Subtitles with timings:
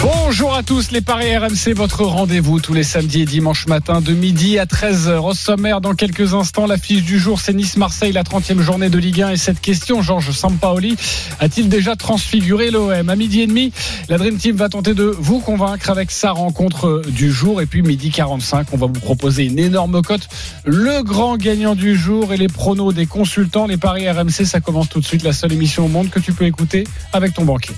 [0.00, 4.12] Bonjour à tous, les Paris RMC, votre rendez-vous tous les samedis et dimanches matin de
[4.12, 5.18] midi à 13h.
[5.18, 9.22] Au sommaire, dans quelques instants, l'affiche du jour, c'est Nice-Marseille, la 30e journée de Ligue
[9.22, 9.30] 1.
[9.30, 10.96] Et cette question, Georges Sampaoli,
[11.40, 13.72] a-t-il déjà transfiguré l'OM À midi et demi,
[14.08, 17.60] la Dream Team va tenter de vous convaincre avec sa rencontre du jour.
[17.60, 20.28] Et puis, midi 45, on va vous proposer une énorme cote.
[20.64, 23.66] Le grand gagnant du jour et les pronos des consultants.
[23.66, 26.32] Les Paris RMC, ça commence tout de suite, la seule émission au monde que tu
[26.32, 27.74] peux écouter avec ton banquier.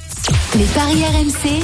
[0.57, 1.61] Les Paris RMC,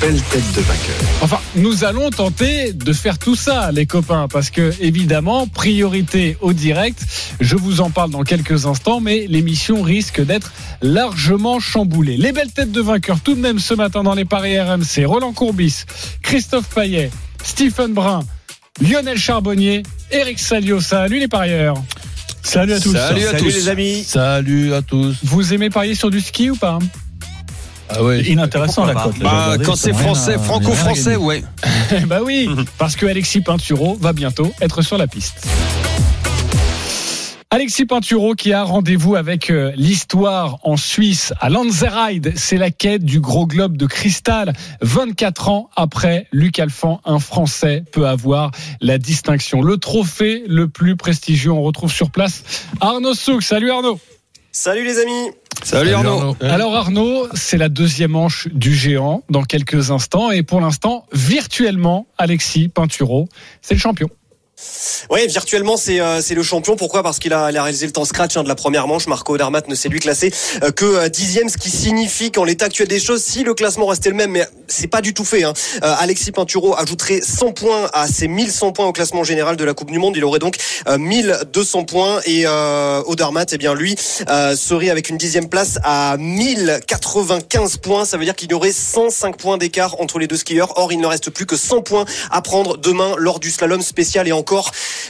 [0.00, 0.96] belle tête de vainqueur.
[1.22, 6.52] Enfin, nous allons tenter de faire tout ça, les copains, parce que évidemment, priorité au
[6.52, 7.00] direct.
[7.40, 12.16] Je vous en parle dans quelques instants, mais l'émission risque d'être largement chamboulée.
[12.16, 15.04] Les belles têtes de vainqueurs, tout de même ce matin dans les paris RMC.
[15.04, 15.84] Roland Courbis,
[16.22, 17.10] Christophe Payet,
[17.42, 18.20] Stephen Brun,
[18.80, 20.80] Lionel Charbonnier, Eric Salio.
[20.80, 21.76] Salut les parieurs.
[22.42, 22.92] Salut à tous.
[22.92, 23.44] Salut à tous.
[23.44, 24.04] les amis.
[24.04, 25.16] Salut à tous.
[25.24, 26.78] Vous aimez parier sur du ski ou pas?
[27.88, 28.22] Ah ouais.
[28.22, 29.18] Inintéressant la cote.
[29.18, 31.42] Bah, quand c'est français, franco-français, ouais.
[32.06, 35.46] Bah oui, parce que Alexis Pinturo va bientôt être sur la piste.
[37.50, 42.34] Alexis Pinturo qui a rendez-vous avec euh, l'histoire en Suisse à Lanzerheide.
[42.36, 44.52] C'est la quête du gros globe de cristal.
[44.82, 48.50] 24 ans après, Luc Alphand, un Français, peut avoir
[48.82, 49.62] la distinction.
[49.62, 51.50] Le trophée le plus prestigieux.
[51.50, 52.42] On retrouve sur place
[52.82, 53.42] Arnaud Souk.
[53.42, 53.98] Salut Arnaud.
[54.52, 55.30] Salut les amis.
[55.62, 56.36] Salut Arnaud.
[56.40, 60.30] Alors Arnaud, c'est la deuxième manche du géant dans quelques instants.
[60.30, 63.28] Et pour l'instant, virtuellement, Alexis Pinturo,
[63.62, 64.08] c'est le champion.
[65.10, 66.76] Oui, virtuellement c'est euh, le champion.
[66.76, 67.02] Pourquoi?
[67.02, 69.06] Parce qu'il a, a réalisé le temps scratch hein, de la première manche.
[69.06, 70.32] Marco Odermatt ne s'est lui classé
[70.62, 73.86] euh, que euh, dixième, ce qui signifie qu'en l'état actuel des choses, si le classement
[73.86, 75.44] restait le même, mais c'est pas du tout fait.
[75.44, 79.64] Hein, euh, Alexis Pinturo ajouterait 100 points à ses 1100 points au classement général de
[79.64, 80.16] la Coupe du Monde.
[80.16, 80.56] Il aurait donc
[80.88, 87.78] euh, 1200 points et Odermatt, eh bien lui, serait avec une dixième place à 1095
[87.78, 88.04] points.
[88.04, 90.72] Ça veut dire qu'il y aurait 105 points d'écart entre les deux skieurs.
[90.76, 94.28] Or, il ne reste plus que 100 points à prendre demain lors du slalom spécial
[94.28, 94.32] et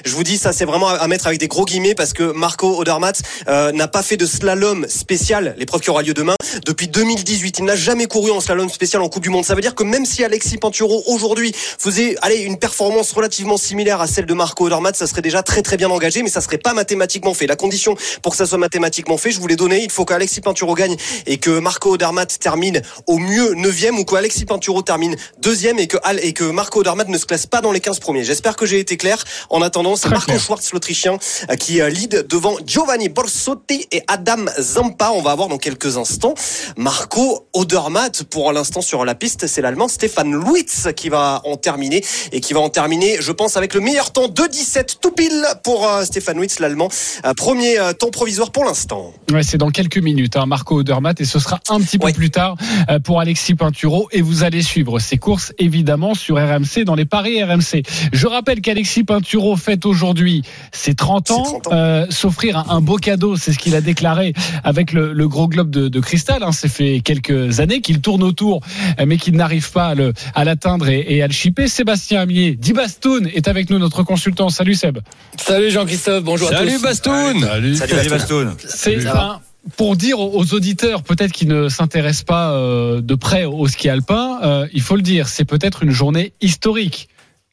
[0.05, 2.79] Je vous dis, ça c'est vraiment à mettre avec des gros guillemets parce que Marco
[2.79, 6.35] Odermatt euh, n'a pas fait de slalom spécial, l'épreuve qui aura lieu demain,
[6.67, 7.59] depuis 2018.
[7.61, 9.45] Il n'a jamais couru en slalom spécial en Coupe du Monde.
[9.45, 14.01] Ça veut dire que même si Alexis Pinturo aujourd'hui faisait allez, une performance relativement similaire
[14.01, 16.59] à celle de Marco Odermatt, ça serait déjà très très bien engagé, mais ça serait
[16.59, 17.47] pas mathématiquement fait.
[17.47, 20.41] La condition pour que ça soit mathématiquement fait, je vous l'ai donné, il faut qu'Alexis
[20.41, 20.97] Pinturo gagne
[21.27, 25.97] et que Marco Odermatt termine au mieux 9 ou qu'Alexis Pinturo termine deuxième et que,
[26.23, 28.25] et que Marco Odermatt ne se classe pas dans les 15 premiers.
[28.25, 29.25] J'espère que j'ai été clair.
[29.51, 30.41] En attendant, c'est Marco clair.
[30.41, 31.19] Schwartz, l'Autrichien,
[31.51, 35.11] euh, qui euh, lead devant Giovanni Borsotti et Adam Zampa.
[35.15, 36.35] On va avoir dans quelques instants
[36.77, 38.23] Marco Odermatt.
[38.25, 42.53] Pour l'instant sur la piste, c'est l'Allemand Stéphane Luitz qui va en terminer et qui
[42.53, 46.05] va en terminer, je pense, avec le meilleur temps de 17 tout pile pour euh,
[46.05, 46.89] Stéphane Luitz, l'Allemand.
[47.37, 49.13] Premier temps provisoire pour l'instant.
[49.33, 52.13] Ouais, c'est dans quelques minutes, hein, Marco Odermatt, et ce sera un petit peu Ouais.
[52.13, 52.57] plus tard
[53.05, 54.09] pour Alexis Pinturo.
[54.13, 57.83] Et vous allez suivre ces courses évidemment sur RMC dans les paris RMC.
[58.13, 59.18] Je rappelle qu'Alexis Pinturo
[59.57, 60.43] fête aujourd'hui
[60.73, 61.45] ses 30 ans.
[61.45, 61.71] Ses 30 ans.
[61.73, 64.33] Euh, S'offrir un, un beau cadeau, c'est ce qu'il a déclaré
[64.65, 66.43] avec le, le gros globe de, de cristal.
[66.43, 66.53] Hein.
[66.53, 68.61] Ça fait quelques années qu'il tourne autour,
[69.01, 69.95] euh, mais qu'il n'arrive pas
[70.35, 71.69] à l'atteindre et, et à le chipper.
[71.69, 74.49] Sébastien Amier, Di Bastoun est avec nous, notre consultant.
[74.51, 74.99] Salut Seb.
[75.37, 76.83] Salut Jean-Christophe, bonjour à Salut tous.
[76.83, 77.41] Bastoun.
[77.75, 78.55] Salut Bastoun.
[78.67, 79.23] C'est Ça va.
[79.25, 79.41] un-
[79.77, 84.39] pour dire aux auditeurs, peut-être qui ne s'intéressent pas euh, de près au ski alpin,
[84.43, 87.09] euh, il faut le dire, c'est peut-être une journée historique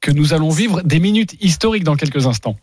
[0.06, 2.56] que nous allons vivre des minutes historiques dans quelques instants.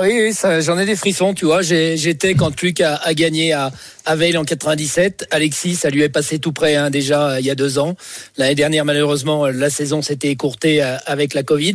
[0.00, 1.60] Oui, j'en ai des frissons, tu vois.
[1.60, 3.70] J'étais quand Luc a, gagné à,
[4.06, 5.26] à Veil en 97.
[5.30, 7.94] Alexis, ça lui est passé tout près hein, déjà euh, il y a deux ans.
[8.38, 11.74] L'année dernière, malheureusement, euh, la saison s'était écourtée euh, avec la Covid,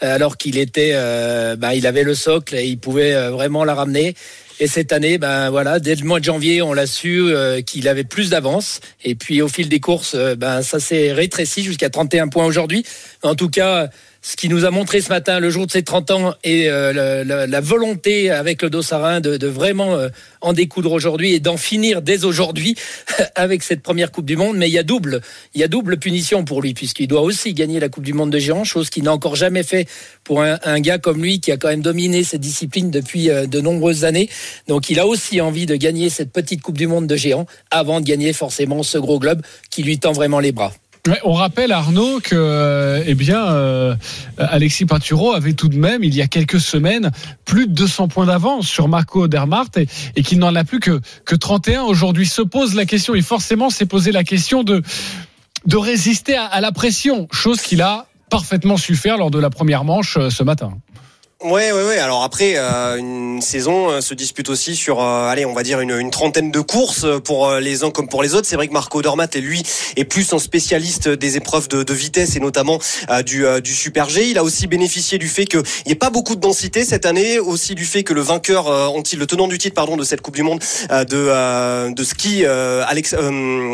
[0.00, 4.14] alors qu'il était, euh, bah, il avait le socle et il pouvait vraiment la ramener.
[4.58, 7.32] Et cette année, ben voilà, dès le mois de janvier, on l'a su
[7.64, 8.80] qu'il avait plus d'avance.
[9.04, 12.84] Et puis au fil des courses, ben ça s'est rétréci jusqu'à 31 points aujourd'hui.
[13.22, 13.88] En tout cas,
[14.22, 17.24] ce qui nous a montré ce matin, le jour de ses 30 ans, et euh,
[17.24, 20.08] la, volonté avec le Dossarin de, de vraiment euh,
[20.40, 22.74] en découdre aujourd'hui et d'en finir dès aujourd'hui
[23.34, 24.56] avec cette première Coupe du Monde.
[24.56, 25.20] Mais il y a double,
[25.54, 28.30] il y a double punition pour lui puisqu'il doit aussi gagner la Coupe du Monde
[28.30, 29.88] de géant, chose qu'il n'a encore jamais fait
[30.24, 33.46] pour un, un gars comme lui qui a quand même dominé cette discipline depuis euh,
[33.46, 34.28] de nombreuses années.
[34.68, 38.00] Donc il a aussi envie de gagner cette petite Coupe du Monde de géant avant
[38.00, 40.72] de gagner forcément ce gros globe qui lui tend vraiment les bras.
[41.24, 43.94] On rappelle Arnaud que euh, eh bien euh,
[44.36, 47.10] Alexis Pinturo avait tout de même il y a quelques semaines
[47.46, 51.34] plus de 200 points d'avance sur Marco Odermatt et, qu'il n'en a plus que que
[51.34, 54.82] 31 aujourd'hui se pose la question et forcément s'est posé la question de
[55.64, 59.50] de résister à, à la pression chose qu'il a parfaitement su faire lors de la
[59.50, 60.72] première manche euh, ce matin.
[61.42, 61.98] Ouais, ouais, ouais.
[61.98, 65.80] Alors après, euh, une saison euh, se dispute aussi sur, euh, allez, on va dire
[65.80, 68.46] une, trentaine de courses pour euh, les uns comme pour les autres.
[68.46, 69.62] C'est vrai que Marco Dormat, lui,
[69.96, 72.78] est plus un spécialiste des épreuves de, vitesse et notamment
[73.24, 74.28] du, Super G.
[74.28, 77.38] Il a aussi bénéficié du fait qu'il n'y ait pas beaucoup de densité cette année,
[77.38, 80.42] aussi du fait que le vainqueur, le tenant du titre, pardon, de cette Coupe du
[80.42, 80.60] Monde
[80.90, 83.14] de, de ski, Alex,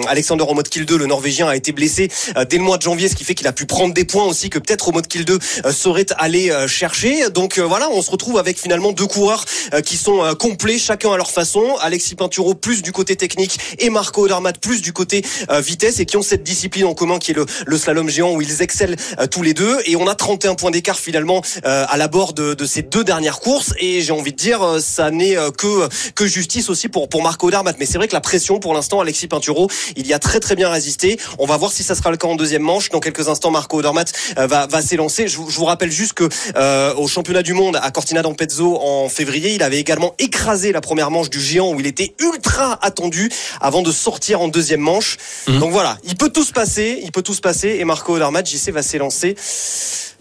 [0.09, 2.09] Alexander Omotkill 2, le Norvégien, a été blessé
[2.49, 4.51] dès le mois de janvier, ce qui fait qu'il a pu prendre des points aussi
[4.51, 7.29] que peut-être Omotkill 2 euh, saurait aller chercher.
[7.59, 9.45] Euh, voilà, on se retrouve avec finalement deux coureurs
[9.75, 11.77] euh, qui sont euh, complets, chacun à leur façon.
[11.81, 16.07] Alexis Pinturo plus du côté technique et Marco Odermatt plus du côté euh, vitesse et
[16.07, 18.97] qui ont cette discipline en commun qui est le, le slalom géant où ils excellent
[19.31, 19.79] tous les deux.
[19.87, 23.41] Et on a 31 points d'écart finalement à la bord de, de ces deux dernières
[23.41, 23.73] courses.
[23.79, 27.77] Et j'ai envie de dire, ça n'est que que justice aussi pour pour Marco Odermatt.
[27.79, 30.55] Mais c'est vrai que la pression pour l'instant, Alexis Pinturo, il y a très très
[30.57, 31.19] bien résisté.
[31.39, 32.89] On va voir si ça sera le cas en deuxième manche.
[32.91, 35.29] Dans quelques instants, Marco euh, va va s'élancer.
[35.29, 38.77] Je, vous- je vous rappelle juste que euh, au championnat du monde à Cortina d'Ampezzo
[38.83, 42.77] en février, il avait également écrasé la première manche du géant où il était ultra
[42.85, 45.17] attendu avant de sortir en deuxième manche.
[45.47, 48.45] Donc voilà, il peut tout se passer, il peut tout se passer et Marco Odermatt,
[48.49, 49.37] JC va s'élancer.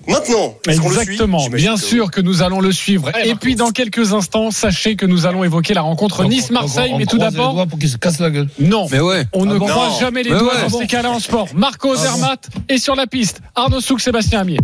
[0.07, 0.75] Maintenant, suit?
[0.75, 3.09] Exactement, bien que sûr que nous allons le suivre.
[3.13, 3.39] Allez, Et Marco.
[3.41, 7.65] puis dans quelques instants, sachez que nous allons évoquer la rencontre Nice-Marseille, mais tout d'abord,
[7.67, 8.49] pour qu'il se casse la gueule.
[8.59, 8.87] non.
[8.91, 9.25] Mais ouais.
[9.33, 9.99] On ne bon croise Non.
[9.99, 10.69] jamais les Mais doigts ouais.
[10.69, 11.47] dans ces cas-là en sport.
[11.55, 13.41] Marco Zermatt est sur la piste.
[13.55, 14.59] Arnaud Souk, Sébastien Amier.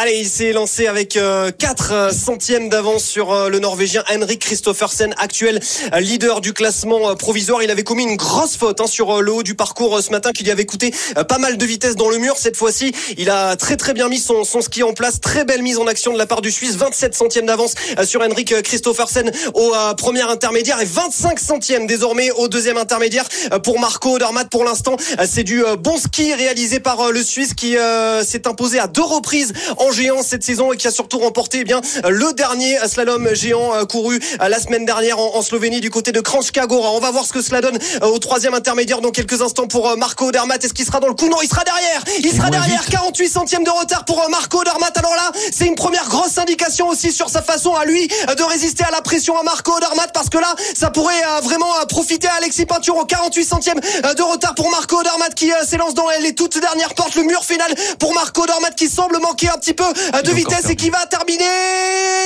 [0.00, 5.12] Allez, il s'est lancé avec euh, 4 centièmes d'avance sur euh, le Norvégien Henrik Christophersen,
[5.18, 5.58] actuel
[5.92, 7.64] euh, leader du classement euh, provisoire.
[7.64, 10.10] Il avait commis une grosse faute hein, sur euh, le haut du parcours euh, ce
[10.10, 12.36] matin qui lui avait coûté euh, pas mal de vitesse dans le mur.
[12.38, 15.18] Cette fois-ci, il a très très bien mis son, son ski en place.
[15.20, 16.76] Très belle mise en action de la part du Suisse.
[16.76, 21.88] 27 centièmes d'avance euh, sur Henrik euh, Christophersen au euh, premier intermédiaire et 25 centièmes
[21.88, 24.48] désormais au deuxième intermédiaire euh, pour Marco Odermatt.
[24.48, 28.22] Pour l'instant, euh, c'est du euh, bon ski réalisé par euh, le Suisse qui euh,
[28.22, 29.52] s'est imposé à deux reprises
[29.90, 33.84] géant cette saison et qui a surtout remporté eh bien le dernier slalom géant euh,
[33.84, 36.90] couru euh, la semaine dernière en, en Slovénie du côté de Kranjska Gora.
[36.92, 39.96] On va voir ce que cela donne euh, au troisième intermédiaire dans quelques instants pour
[39.96, 40.64] Marco Odermatt.
[40.64, 41.28] Est-ce qu'il sera dans le coup?
[41.28, 42.04] Non, il sera derrière.
[42.18, 42.84] Il sera derrière.
[42.86, 44.96] 48 centièmes de retard pour Marco Odermatt.
[44.96, 48.84] Alors là, c'est une première grosse indication aussi sur sa façon à lui de résister
[48.84, 52.66] à la pression à Marco Odermatt parce que là, ça pourrait vraiment profiter à Alexis
[52.66, 53.04] Pinturo.
[53.04, 57.14] 48 centièmes de retard pour Marco Odermatt qui s'élance dans les toutes dernières portes.
[57.14, 60.68] Le mur final pour Marco Odermatt qui semble manquer un petit peu euh, de vitesse
[60.70, 61.44] et qui va terminer,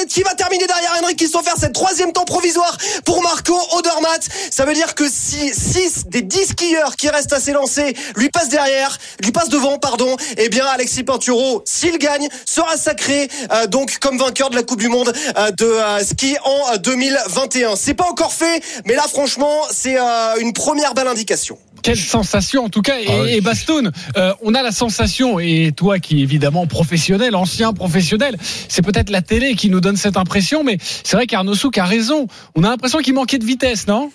[0.08, 1.54] qui va terminer derrière Henrik Christopher.
[1.58, 4.26] C'est troisième temps provisoire pour Marco Odermatt.
[4.50, 8.48] Ça veut dire que si 6 des 10 skieurs qui restent à s'élancer lui passent
[8.48, 13.98] derrière, lui passent devant, pardon, eh bien Alexis Pinturo, s'il gagne, sera sacré euh, donc
[13.98, 17.76] comme vainqueur de la Coupe du Monde euh, de euh, ski en euh, 2021.
[17.76, 19.96] C'est pas encore fait, mais là franchement, c'est
[20.40, 21.58] une première belle indication.
[21.82, 22.98] Quelle sensation en tout cas.
[23.00, 23.36] Et, Ah ouais.
[23.36, 28.36] et Bastoun, euh, on a la sensation, et toi qui es évidemment professionnel, ancien professionnel,
[28.68, 31.84] c'est peut-être la télé qui nous donne cette impression, mais c'est vrai qu'Arnaud Souk a
[31.84, 32.26] raison.
[32.54, 34.10] On a l'impression qu'il manquait de vitesse, non?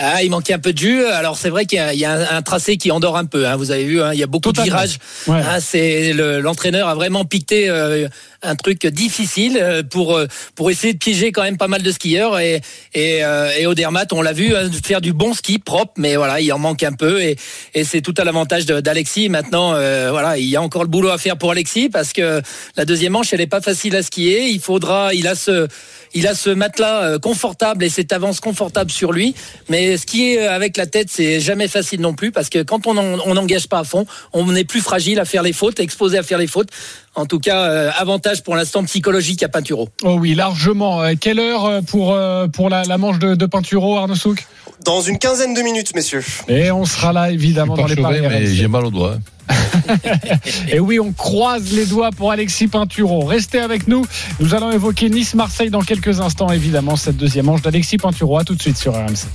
[0.00, 1.04] Ah, il manquait un peu de jus.
[1.06, 3.48] Alors c'est vrai qu'il y a, il y a un, tracé qui endort un peu.
[3.48, 3.56] hein.
[3.56, 4.66] Vous avez vu, hein, il y a beaucoup Totalement.
[4.66, 4.98] de virages.
[5.26, 5.40] Ouais.
[5.40, 8.06] Hein, c'est le- l'entraîneur a vraiment piqué euh,
[8.42, 11.90] un truc difficile euh, pour euh, pour essayer de piéger quand même pas mal de
[11.90, 12.60] skieurs et
[12.94, 13.66] et, euh, et
[14.12, 16.92] on l'a vu hein, faire du bon ski propre, mais voilà, il en manque un
[16.92, 17.36] peu et
[17.84, 19.28] c'est tout à l'avantage d'Alexis.
[19.28, 19.70] Maintenant,
[20.10, 22.40] voilà, il y a encore le boulot à faire pour Alexis parce que
[22.76, 24.48] la deuxième manche, elle est pas facile à skier.
[24.48, 29.34] Il faudra, il a ce matelas confortable et cette avance confortable sur lui.
[29.68, 32.94] Mais skier avec la tête, c'est jamais facile non plus parce que quand on
[33.34, 36.38] n'engage pas à fond, on est plus fragile à faire les fautes, exposé à faire
[36.38, 36.70] les fautes.
[37.18, 39.88] En tout cas, euh, avantage pour l'instant psychologique à Pinturo.
[40.04, 41.02] Oh oui, largement.
[41.02, 44.46] Euh, quelle heure euh, pour, euh, pour la, la manche de, de Pinturo, Arnaud Souk?
[44.84, 46.22] Dans une quinzaine de minutes, messieurs.
[46.46, 49.16] Et on sera là évidemment dans les paris j'ai mal au doigt.
[50.72, 53.24] Et oui, on croise les doigts pour Alexis Pinturo.
[53.24, 54.04] Restez avec nous.
[54.40, 58.38] Nous allons évoquer Nice-Marseille dans quelques instants, évidemment, cette deuxième manche d'Alexis Pinturo.
[58.38, 59.26] À tout de suite sur RMC.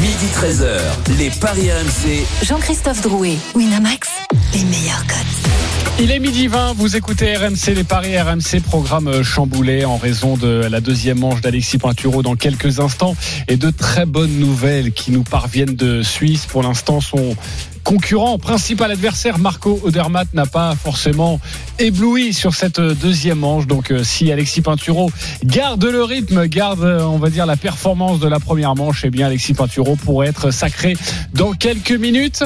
[0.00, 2.26] Midi 13h, les Paris RMC.
[2.44, 4.08] Jean-Christophe Drouet, Winamax,
[4.52, 5.46] les meilleurs codes.
[5.98, 10.36] Il est midi 20, vous écoutez RMC, les paris RMC, programme euh, chamboulé en raison
[10.36, 13.16] de la deuxième manche d'Alexis Pinturo dans quelques instants
[13.48, 16.44] et de très bonnes nouvelles qui nous parviennent de Suisse.
[16.44, 17.34] Pour l'instant, son
[17.86, 21.40] concurrent, principal adversaire, Marco Odermatt, n'a pas forcément
[21.78, 23.68] ébloui sur cette euh, deuxième manche.
[23.68, 25.12] Donc euh, si Alexis Pinturo
[25.44, 29.10] garde le rythme, garde, euh, on va dire, la performance de la première manche, eh
[29.10, 30.96] bien Alexis Pinturo pourrait être sacré
[31.32, 32.42] dans quelques minutes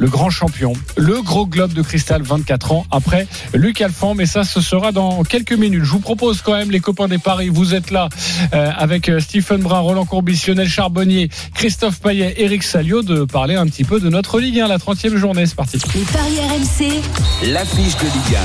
[0.00, 4.44] le grand champion, le gros globe de cristal 24 ans après Luc Alphand, mais ça
[4.44, 5.84] ce sera dans quelques minutes.
[5.84, 8.08] Je vous propose quand même les copains des paris, vous êtes là
[8.54, 13.56] euh, avec euh, Stephen Brun, Roland Courbis, Lionel Charbonnier, Christophe Payet, Eric Salio de parler
[13.56, 15.78] un petit peu de notre Ligue 1, la 30e journée, c'est parti.
[15.94, 18.38] Les paris RMC, L'affiche de Ligue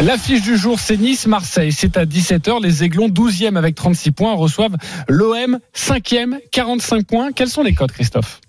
[0.00, 1.72] L'affiche du jour, c'est Nice-Marseille.
[1.72, 2.60] C'est à 17h.
[2.60, 4.74] Les Aiglons, 12e avec 36 points, reçoivent
[5.08, 7.32] l'OM, 5e, 45 points.
[7.32, 8.40] Quels sont les codes, Christophe?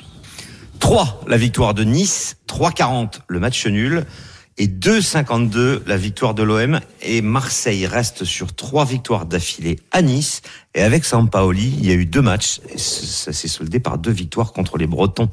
[0.86, 2.38] 3, la victoire de Nice.
[2.48, 4.06] 3,40, le match nul.
[4.60, 6.80] Et 2,52, la victoire de l'OM.
[7.02, 10.44] Et Marseille reste sur trois victoires d'affilée à Nice.
[10.76, 12.62] Et avec Sampaoli, il y a eu deux matchs.
[12.72, 15.32] Et ça s'est soldé par deux victoires contre les Bretons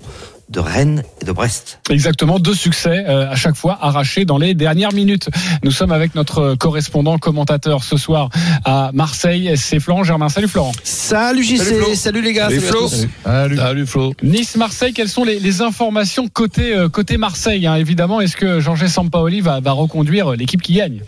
[0.53, 1.81] de Rennes et de Brest.
[1.91, 5.31] Exactement, deux succès euh, à chaque fois arrachés dans les dernières minutes.
[5.65, 8.29] Nous sommes avec notre correspondant commentateur ce soir
[8.65, 9.53] à Marseille.
[9.57, 10.29] C'est Florent Germain.
[10.29, 10.73] Salut Florent.
[10.85, 12.51] Salut JC, salut, les gars.
[12.51, 12.89] Salut, Flo.
[12.89, 13.57] Salut.
[13.57, 13.87] salut.
[13.87, 14.13] Flo.
[14.23, 17.77] Nice-Marseille, quelles sont les, les informations côté, euh, côté Marseille hein?
[17.77, 21.03] Évidemment, est-ce que Jean-Jacques Sampaoli va, va reconduire l'équipe qui gagne?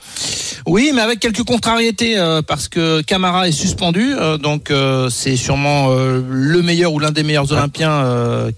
[0.67, 5.37] Oui, mais avec quelques contrariétés euh, parce que Camara est suspendu, euh, donc euh, c'est
[5.37, 8.05] sûrement le meilleur ou l'un des meilleurs Olympiens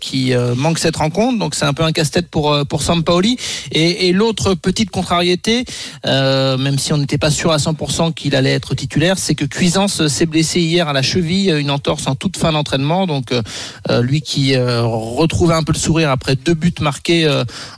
[0.00, 1.38] qui manque cette rencontre.
[1.38, 3.36] Donc c'est un peu un casse-tête pour pour Sampaoli.
[3.72, 5.64] Et, et l'autre petite contrariété,
[6.04, 10.06] même si on n'était pas sûr à 100% qu'il allait être titulaire, c'est que Cuisance
[10.08, 13.06] s'est blessé hier à la cheville, une entorse en toute fin d'entraînement.
[13.06, 13.32] Donc
[14.00, 17.28] lui qui retrouvait un peu le sourire après deux buts marqués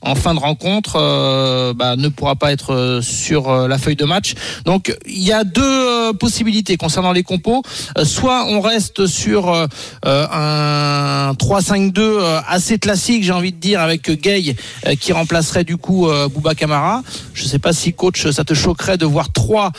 [0.02, 4.34] en fin de rencontre, bah, ne pourra pas être sur la feuille de match.
[4.64, 7.62] Donc il y a deux euh, possibilités concernant les compos.
[7.96, 9.66] Euh, soit on reste sur euh,
[10.04, 14.56] un 3-5-2 assez classique, j'ai envie de dire, avec Gay
[15.00, 17.02] qui remplacerait du coup Bouba Camara.
[17.34, 19.72] Je ne sais pas si coach, ça te choquerait de voir trois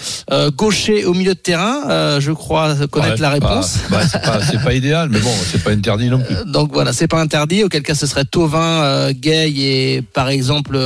[0.55, 2.19] gauchers au milieu de terrain.
[2.19, 3.79] je crois connaître la réponse.
[3.89, 6.35] Bah, c'est pas, idéal, mais bon, c'est pas interdit non plus.
[6.45, 7.63] Donc voilà, c'est pas interdit.
[7.63, 10.79] Auquel cas, ce serait Tovin, Gay et par exemple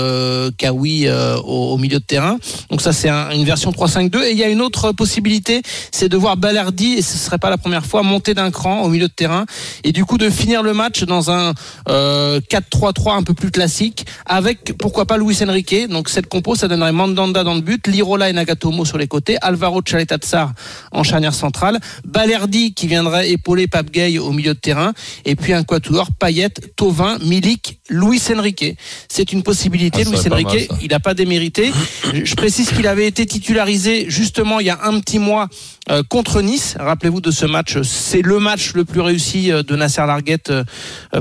[0.58, 1.10] Kawi
[1.44, 2.38] au, milieu de terrain.
[2.70, 4.24] Donc ça, c'est un, une version 3-5-2.
[4.24, 5.62] Et il y a une autre possibilité,
[5.92, 8.90] c'est de voir Balardi, et ce serait pas la première fois, monter d'un cran au
[8.90, 9.46] milieu de terrain,
[9.84, 11.54] et du coup de finir le match dans un
[11.90, 12.03] euh,
[12.50, 15.88] 4-3-3 un peu plus classique, avec pourquoi pas Luis Enrique.
[15.90, 19.38] Donc cette compo, ça donnerait Mandanda dans le but, Lirola et Nagatomo sur les côtés,
[19.42, 20.54] Alvaro Chaleta-Tsar
[20.92, 24.94] en charnière centrale, Balerdi qui viendrait épauler Pape Gay au milieu de terrain,
[25.26, 28.78] et puis un quatuor, Payet, Tovin, Milik, Luis Enrique.
[29.10, 30.04] C'est une possibilité.
[30.06, 31.72] Ah, Luis Enrique, il n'a pas démérité.
[32.14, 35.48] Je précise qu'il avait été titularisé justement il y a un petit mois
[35.90, 36.76] euh, contre Nice.
[36.80, 37.82] Rappelez-vous de ce match.
[37.82, 40.64] C'est le match le plus réussi euh, de Nasser Larguette euh,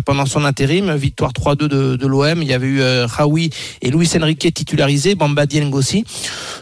[0.05, 0.72] pendant son intérim.
[0.81, 2.43] Victoire 3-2 de, l'OM.
[2.43, 3.51] Il y avait eu Raoui
[3.83, 6.05] et Luis Enrique titularisés, Bamba Dieng aussi.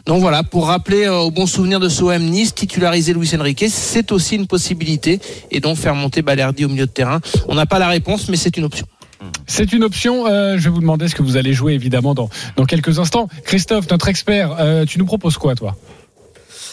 [0.07, 4.13] Donc voilà, pour rappeler au bon souvenir de ce OM Nice, titulariser Luis Enrique, c'est
[4.13, 5.21] aussi une possibilité.
[5.51, 7.21] Et donc faire monter Balerdi au milieu de terrain.
[7.49, 8.87] On n'a pas la réponse, mais c'est une option.
[9.47, 10.27] C'est une option.
[10.27, 12.29] Euh, je vais vous demander ce que vous allez jouer évidemment dans,
[12.67, 13.29] quelques instants.
[13.45, 15.77] Christophe, notre expert, euh, tu nous proposes quoi toi?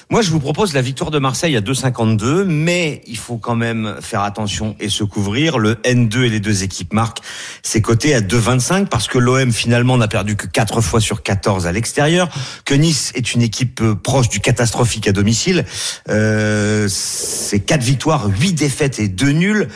[0.09, 3.97] Moi, je vous propose la victoire de Marseille à 2,52, mais il faut quand même
[3.99, 5.57] faire attention et se couvrir.
[5.57, 7.19] Le N2 et les deux équipes marquent
[7.61, 11.67] c'est coté à 2,25 parce que l'OM finalement n'a perdu que 4 fois sur 14
[11.67, 12.29] à l'extérieur,
[12.63, 15.65] que Nice est une équipe euh, proche du catastrophique à domicile.
[16.07, 19.67] Euh, c'est 4 victoires, 8 défaites et 2 nuls,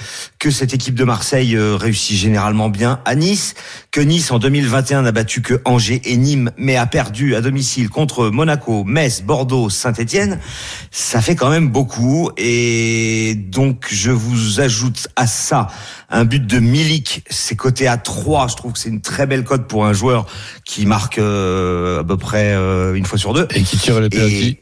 [0.41, 3.53] que cette équipe de Marseille euh, réussit généralement bien à Nice,
[3.91, 7.89] que Nice en 2021 n'a battu que Angers et Nîmes, mais a perdu à domicile
[7.89, 10.39] contre Monaco, Metz, Bordeaux, Saint-Etienne
[10.89, 12.31] ça fait quand même beaucoup.
[12.37, 15.67] Et donc, je vous ajoute à ça
[16.09, 18.47] un but de Milik, c'est coté à 3.
[18.49, 20.25] Je trouve que c'est une très belle cote pour un joueur
[20.65, 23.47] qui marque euh, à peu près euh, une fois sur deux.
[23.55, 24.57] Et qui tire les pénaltys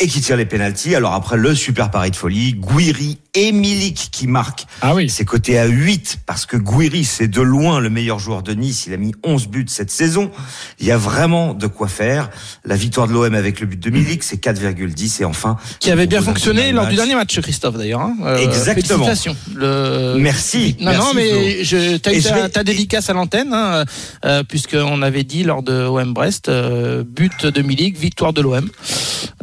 [0.00, 0.94] et qui tire les pénalties.
[0.94, 4.64] Alors après le super pari de folie, Guiri et Milik qui marquent.
[4.82, 5.08] Ah oui.
[5.08, 8.86] C'est coté à 8 parce que Guiri c'est de loin le meilleur joueur de Nice,
[8.86, 10.30] il a mis 11 buts cette saison.
[10.78, 12.30] Il y a vraiment de quoi faire.
[12.64, 16.06] La victoire de l'OM avec le but de Milik, c'est 4,10 et enfin qui avait
[16.06, 18.16] bien fonctionné lors du dernier match Christophe d'ailleurs hein.
[18.22, 19.04] euh, Exactement.
[19.04, 19.36] Félicitations.
[19.54, 20.16] Le...
[20.18, 20.76] Merci.
[20.80, 23.84] Non merci, non mais je t'as eu ta, dédicace à l'antenne hein,
[24.24, 28.40] euh, puisque on avait dit lors de OM Brest euh, but de Milik, victoire de
[28.40, 28.68] l'OM.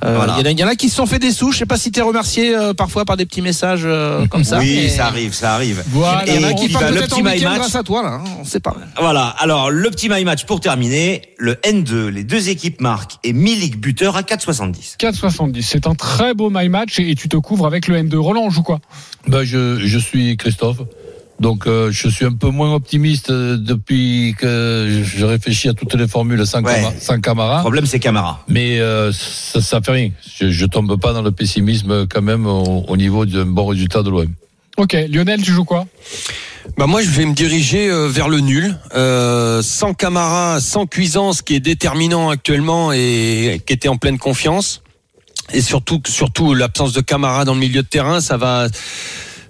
[0.03, 1.51] Euh, voilà il y en a qui se sont fait des sous.
[1.51, 4.59] Je sais pas si tu es remercié parfois par des petits messages euh, comme ça.
[4.59, 5.83] Oui, ça arrive, ça arrive.
[5.87, 6.23] Voilà.
[6.27, 8.09] Il y en a qui partent peut-être en week-end grâce à toi, là.
[8.09, 8.75] Hein, on sait pas.
[8.99, 9.27] Voilà.
[9.39, 11.21] Alors, le petit my match pour terminer.
[11.37, 14.97] Le N2, les deux équipes marquent et Milik buteur à 4,70.
[14.97, 15.61] 4,70.
[15.61, 18.15] C'est un très beau my match et tu te couvres avec le N2.
[18.15, 18.79] Roland, on joue quoi?
[19.27, 20.77] Ben, je, je suis Christophe.
[21.39, 25.93] Donc euh, je suis un peu moins optimiste euh, depuis que je réfléchis à toutes
[25.93, 26.63] les formules sans,
[27.21, 27.57] Camara.
[27.57, 28.43] Le problème c'est Camara.
[28.47, 30.09] Mais euh, ça, ça fait rien.
[30.39, 34.09] Je, je tombe pas dans le pessimisme quand même au, niveau d'un bon résultat de
[34.09, 34.33] l'OM.
[34.77, 35.85] Ok, Lionel, tu joues quoi?
[36.77, 38.75] Bah moi je vais me diriger vers le nul,
[39.63, 44.81] sans Camara, sans Cuisance qui est déterminant actuellement et qui était en pleine confiance,
[45.53, 48.67] et surtout surtout l'absence de Camara dans le milieu de terrain, ça va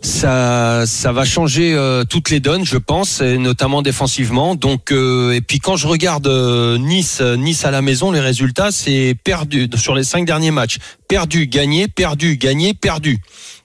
[0.02, 4.56] ça, ça va changer euh, toutes les donnes, je pense, et notamment défensivement.
[4.56, 8.72] Donc, euh, et puis quand je regarde euh, Nice, Nice à la maison, les résultats,
[8.72, 10.78] c'est perdu sur les cinq derniers matchs,
[11.08, 13.20] perdu, gagné, perdu, gagné, perdu.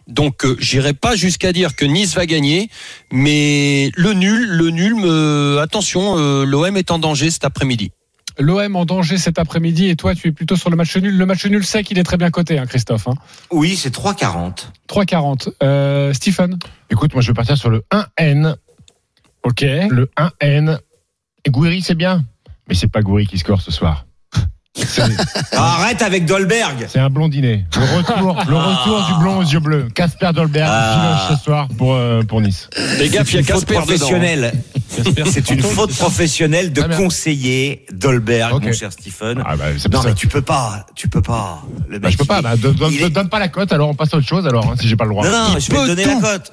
[0.08, 2.68] Donc, j'irai pas jusqu'à dire que Nice va gagner,
[3.12, 5.58] mais le nul, le nul, me...
[5.62, 7.92] attention, l'OM est en danger cet après-midi.
[8.38, 11.16] L'OM en danger cet après-midi et toi tu es plutôt sur le match nul.
[11.16, 13.08] Le match nul sec, il est très bien coté, hein, Christophe.
[13.08, 13.14] Hein.
[13.50, 14.66] Oui, c'est 3,40.
[14.88, 15.52] 3,40.
[15.62, 16.58] Euh, Stephen
[16.90, 18.56] Écoute, moi je vais partir sur le 1N.
[19.42, 19.62] Ok.
[19.62, 20.78] Le 1N.
[21.44, 22.24] Et Gouiri, c'est bien.
[22.68, 24.06] Mais c'est pas Gouiri qui score ce soir.
[24.74, 25.02] C'est
[25.52, 26.86] Arrête avec Dolberg.
[26.88, 27.66] c'est un blondinet.
[27.76, 29.88] Le retour, le retour du blond aux yeux bleus.
[29.94, 31.18] Casper Dolberg Ah.
[31.26, 32.70] filoche ce soir pour, euh, pour Nice.
[32.98, 33.80] Les gars, il y a une faute Casper dedans.
[33.86, 34.52] professionnelle.
[35.30, 39.42] C'est une faute professionnelle de Ah, conseiller Dolberg, mon cher Stephen.
[39.44, 41.62] Ah bah, c'est non, mais tu peux pas, tu peux pas.
[41.88, 42.38] Le Bah, je peux pas.
[42.38, 44.26] il- Bah, donne, donne- il est- donne pas la cote, alors on passe à autre
[44.26, 45.24] chose, alors, hein, si j'ai pas le droit.
[45.26, 46.20] Non, non, Il je vais peut te donner tout.
[46.22, 46.52] la cote.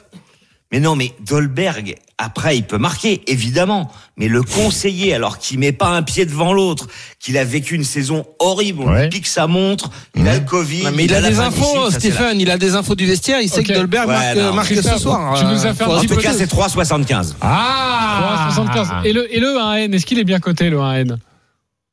[0.72, 3.92] Mais non, mais Dolberg, après, il peut marquer, évidemment.
[4.18, 6.86] Mais le conseiller, alors qu'il met pas un pied devant l'autre,
[7.20, 9.04] qu'il a vécu une saison horrible, on Ouais.
[9.04, 10.84] lui pique sa montre, il a le Covid.
[10.84, 12.40] Non, mais il a des infos, Stephen.
[12.40, 13.42] Il a des infos du vestiaire.
[13.42, 15.40] Il sait que Dolberg Ouais, marque, non, marque ce soir.
[15.40, 17.36] tu nous as Euh, fait un En tout cas, c'est 3,75.
[17.42, 19.06] Ah 3,75.
[19.06, 21.18] Et le, et le 1N, est-ce qu'il est bien coté le 1N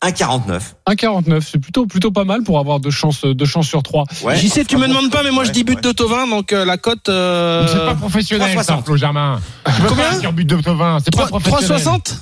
[0.05, 0.61] 1,49.
[0.89, 1.41] 1,49.
[1.51, 4.05] C'est plutôt, plutôt pas mal pour avoir deux chances, deux chances sur trois.
[4.23, 4.37] Ouais.
[4.37, 5.81] J'y sais, tu me demandes pas, mais moi je dis but ouais.
[5.81, 7.09] de Tovin, donc euh, la cote.
[7.09, 8.85] euh, C'est pas professionnel, ça, 3,60.
[8.85, 9.41] Flo Germain.
[9.65, 10.99] Tu peux Combien pas dire but de Tovin.
[11.03, 11.83] C'est pas 3- professionnel.
[11.83, 12.17] 3,60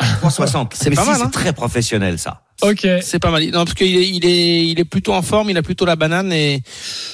[0.00, 0.68] 3,60.
[0.72, 1.28] C'est pas si, mal, C'est hein.
[1.30, 2.42] très professionnel, ça.
[2.62, 2.86] Ok.
[3.00, 3.42] C'est pas mal.
[3.46, 5.96] Non, parce qu'il est, il est, il est plutôt en forme, il a plutôt la
[5.96, 6.62] banane et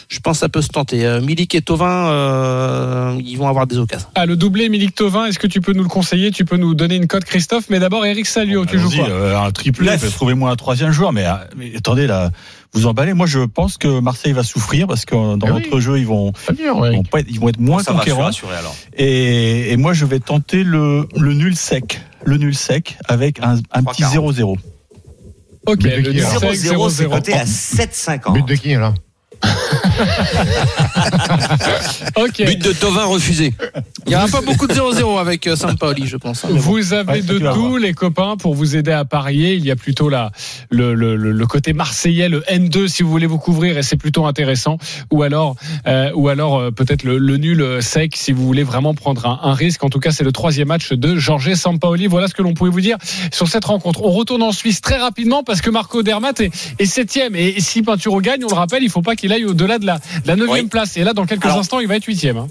[0.09, 1.07] je pense que ça peut se tenter.
[1.07, 4.09] Euh, Milik et Tovin, euh, ils vont avoir des occasions.
[4.17, 6.33] Ah, le doublé Milik Tovin, est-ce que tu peux nous le conseiller?
[6.33, 7.67] Tu peux nous donner une cote, Christophe?
[7.71, 9.09] Mais d'abord, Eric Salio, tu joues quoi?
[9.09, 11.13] euh, Un triplé, trouvez-moi un troisième joueur.
[11.13, 12.31] Mais, euh, mais attendez, là,
[12.77, 13.15] vous emballez.
[13.15, 15.63] Moi, je pense que Marseille va souffrir parce que dans Eh oui.
[15.65, 18.77] notre jeu, ils vont, ils vont, pas être, ils vont être moins ça va, alors.
[18.97, 22.01] Et, et moi, je vais tenter le, le nul sec.
[22.25, 24.35] Le nul sec avec un, un petit 3,40.
[24.41, 24.57] 0-0.
[25.67, 28.33] Ok, le qui, alors 0 0-0, c'est 0 coté à 7,50.
[28.35, 28.95] But de qui, là
[32.17, 32.43] Ok.
[32.45, 33.53] But de Tovin refusé.
[34.07, 36.45] Il n'y aura pas beaucoup de 0-0 avec euh, Sampaoli, je pense.
[36.45, 36.57] hein, bon.
[36.59, 39.55] Vous avez Ouais, de tout, les copains, pour vous aider à parier.
[39.55, 40.31] Il y a plutôt la,
[40.71, 43.97] le, le, le, le côté marseillais, le N2, si vous voulez vous couvrir, et c'est
[43.97, 44.79] plutôt intéressant.
[45.13, 45.57] Ou alors,
[45.87, 49.41] euh, ou alors euh, peut-être le, le nul sec, si vous voulez vraiment prendre un,
[49.43, 49.85] un risque.
[49.85, 52.07] En tout cas, c'est le troisième match de Jorge Sampaoli.
[52.07, 52.97] Voilà ce que l'on pouvait vous dire
[53.33, 54.03] sur cette rencontre.
[54.03, 57.35] On retourne en Suisse très rapidement parce que Marco Dermat est, est septième.
[57.37, 59.99] Et si Pinturo gagne, on le rappelle, il faut pas qu'il aille au-delà de la,
[59.99, 60.71] de la neuvième Oui.
[60.71, 60.97] place.
[60.97, 62.37] Et là, dans quelques Alors- instants, il va être huitième.
[62.37, 62.49] hein.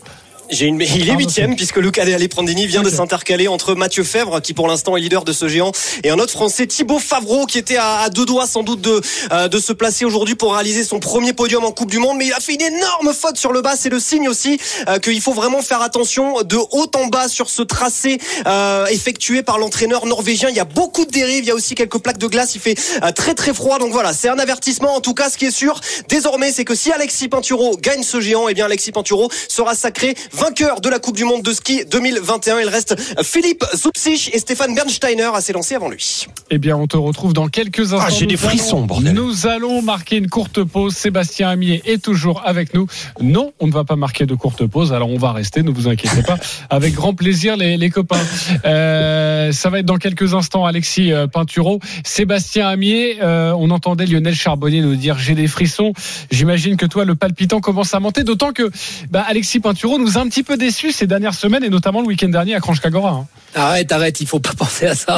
[0.49, 4.41] J'ai une, il est huitième puisque Luca Ali Prandini vient de s'intercaler entre Mathieu Fèvre
[4.41, 5.71] qui pour l'instant est leader de ce géant
[6.03, 9.47] et un autre Français Thibaut Favreau qui était à, deux doigts sans doute de euh,
[9.47, 12.17] de se placer aujourd'hui pour réaliser son premier podium en Coupe du Monde.
[12.17, 14.99] Mais il a fait une énorme faute sur le bas c'est le signe aussi euh,
[14.99, 19.57] qu'il faut vraiment faire attention de haut en bas sur ce tracé euh, effectué par
[19.57, 20.49] l'entraîneur norvégien.
[20.49, 22.61] Il y a beaucoup de dérives il y a aussi quelques plaques de glace il
[22.61, 22.75] fait
[23.15, 23.79] très très froid.
[23.79, 24.95] Donc voilà c'est un avertissement.
[24.95, 28.21] En tout cas ce qui est sûr désormais c'est que si Alexis Pinturo gagne ce
[28.21, 31.83] géant et bien Alexis Pinturo sera sacré vainqueur de la Coupe du Monde de ski
[31.89, 36.87] 2021 il reste Philippe Zupsich et Stéphane Bernsteiner à s'élancer avant lui Eh bien, on
[36.87, 38.05] te retrouve dans quelques instants.
[38.05, 39.13] Ah, j'ai des frissons, allons- bordel.
[39.13, 40.93] Nous allons marquer une courte pause.
[40.95, 42.87] Sébastien Amier est toujours avec nous.
[43.21, 44.91] Non, on ne va pas marquer de courte pause.
[44.93, 45.63] Alors, on va rester.
[45.63, 46.37] Ne vous inquiétez pas.
[46.69, 48.19] Avec grand plaisir, les, les copains.
[48.65, 51.79] Euh, ça va être dans quelques instants, Alexis euh, Pinturo.
[52.03, 55.93] Sébastien Amier, euh, on entendait Lionel Charbonnier nous dire j'ai des frissons.
[56.31, 58.23] J'imagine que toi, le palpitant commence à monter.
[58.23, 58.69] D'autant que
[59.09, 62.07] bah, Alexis Pinturo nous a un petit peu déçus ces dernières semaines et notamment le
[62.07, 63.11] week-end dernier à Kranjkagora.
[63.11, 63.27] hein.
[63.53, 65.17] Arrête, arrête, il faut pas penser à ça.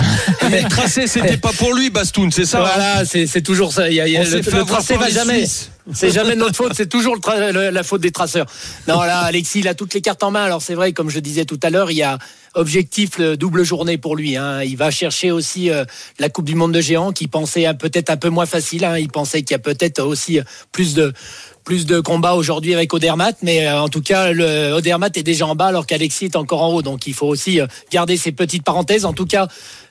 [0.51, 3.89] Mais le tracé, c'était pas pour lui, Bastoun, c'est ça hein Voilà, c'est toujours ça.
[3.89, 5.39] Il y a, il y a- On le, le tracé va jamais.
[5.39, 5.71] Suisses.
[5.93, 8.45] C'est jamais de notre faute, c'est toujours le tra- le- la faute des traceurs.
[8.89, 10.43] Non, là, Alexis, il a toutes les cartes en main.
[10.43, 12.17] Alors c'est vrai, comme je disais tout à l'heure, il y a
[12.55, 14.35] objectif le double journée pour lui.
[14.35, 14.61] hein.
[14.63, 15.85] Il va chercher aussi euh,
[16.19, 18.83] la Coupe du Monde de géants, qui pensait peut-être un peu moins facile.
[18.83, 18.97] hein.
[18.97, 20.43] Il pensait qu'il y a peut-être aussi euh,
[20.73, 21.13] plus de
[21.67, 25.45] plus de combats aujourd'hui avec Odermatt, mais euh, en tout cas, le Odermatt est déjà
[25.45, 26.81] en bas alors qu'Alexis est encore en haut.
[26.81, 29.03] Donc il faut aussi euh, garder ces petites parenthèses.
[29.03, 29.49] En tout cas,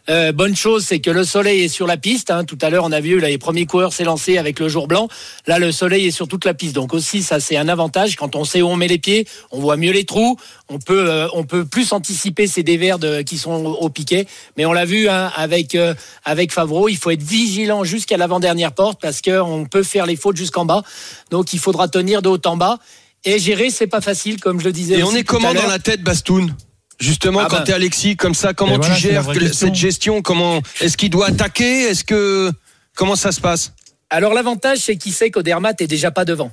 [0.09, 2.31] euh, bonne chose, c'est que le soleil est sur la piste.
[2.31, 2.45] hein.
[2.45, 5.09] Tout à l'heure, on a vu là, les premiers coureurs s'élancer avec le jour blanc.
[5.47, 6.75] Là, le soleil est sur toute la piste.
[6.75, 8.17] Donc aussi, ça c'est un avantage.
[8.17, 10.37] Quand on sait où on met les pieds, on voit mieux les trous.
[10.69, 14.27] On peut, euh, on peut plus anticiper ces dévers de, qui sont au, au piquet.
[14.57, 18.73] Mais on l'a vu hein, avec euh, avec Favreau, il faut être vigilant jusqu'à l'avant-dernière
[18.73, 20.83] porte parce que on peut faire les fautes jusqu'en bas.
[21.31, 22.79] Donc il faudra tenir de haut en bas.
[23.25, 24.99] Et gérer, c'est pas facile, comme je le disais.
[24.99, 26.55] Et on est comment dans la tête, Bastoun?
[26.99, 27.65] Justement, Ah quand ben.
[27.65, 31.11] t'es Alexis, comme ça, comment Et tu voilà, gères que- cette gestion Comment est-ce qu'il
[31.11, 31.83] doit attaquer?
[31.83, 32.51] Est-ce que
[32.95, 33.73] comment ça se passe?
[34.09, 36.53] Alors l'avantage, c'est qu'il sait qu'Odermatt est déjà pas devant.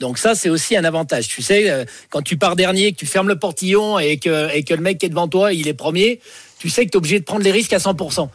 [0.00, 1.26] Donc ça, c'est aussi un avantage.
[1.28, 4.62] Tu sais, euh, quand tu pars dernier, que tu fermes le portillon et que, et
[4.62, 6.20] que le mec qui est devant toi, il est premier,
[6.58, 8.28] tu sais que tu es obligé de prendre les risques à 100%.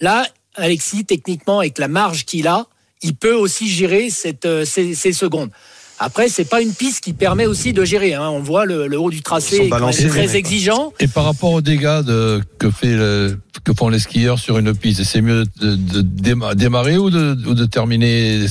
[0.00, 2.66] Là, Alexis, techniquement, avec la marge qu'il a,
[3.02, 5.50] il peut aussi gérer cette, euh, ces, ces secondes.
[6.02, 8.14] Après, c'est pas une piste qui permet aussi de gérer.
[8.14, 8.28] hein.
[8.30, 9.56] On voit le, le haut du tracé
[9.90, 10.92] est très exigeant.
[10.98, 14.74] Et par rapport aux dégâts de, que, fait le- que font les skieurs sur une
[14.74, 18.46] piste, c'est mieux de, de déma- démarrer ou de, ou de terminer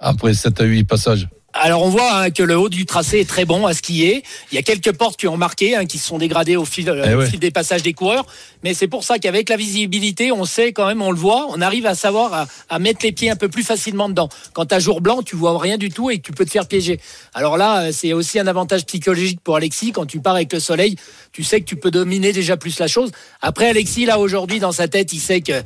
[0.00, 1.28] après 7 à 8 passages?
[1.52, 4.22] Alors on voit hein, que le haut du tracé est très bon à skier.
[4.52, 6.88] Il y a quelques portes qui ont marqué, hein, qui se sont dégradées au fil,
[6.88, 8.24] euh, Eh au fil des passages des coureurs.
[8.62, 11.60] Mais c'est pour ça qu'avec la visibilité, on sait quand même, on le voit, on
[11.60, 14.28] arrive à savoir à, à mettre les pieds un peu plus facilement dedans.
[14.52, 17.00] Quand t'as jour blanc, tu vois rien du tout et tu peux te faire piéger.
[17.34, 19.90] Alors là, euh, c'est aussi un avantage psychologique pour Alexis.
[19.90, 20.94] Quand tu pars avec le soleil,
[21.32, 23.10] tu sais que tu peux dominer déjà plus la chose.
[23.42, 25.60] Après, Alexis, là aujourd'hui, dans sa tête, il sait que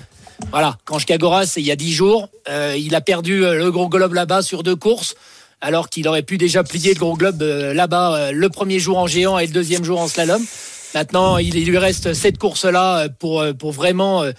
[0.50, 4.14] voilà, quand Cagoras, il y a dix jours, euh, il a perdu le gros globe
[4.14, 5.14] là-bas sur deux courses
[5.60, 8.98] alors qu'il aurait pu déjà plier le gros globe euh, là-bas euh, le premier jour
[8.98, 10.42] en géant et le deuxième jour en slalom.
[10.94, 14.22] Maintenant, il, il lui reste cette course-là euh, pour, pour vraiment.
[14.22, 14.32] euh,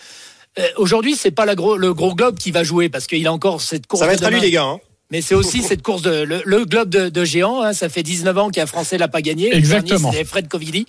[0.58, 3.34] euh, Aujourd'hui, c'est pas la gros, le gros globe qui va jouer parce qu'il a
[3.34, 4.00] encore cette course.
[4.02, 4.64] Ça va de être à lui, les gars.
[4.64, 4.80] hein.
[5.12, 7.62] Mais c'est aussi cette course de le, le globe de, de géant.
[7.62, 9.52] hein, ça fait 19 ans qu'un Français l'a pas gagné.
[9.52, 10.00] Le Exactement.
[10.00, 10.88] dernier, C'était Fred Covilli.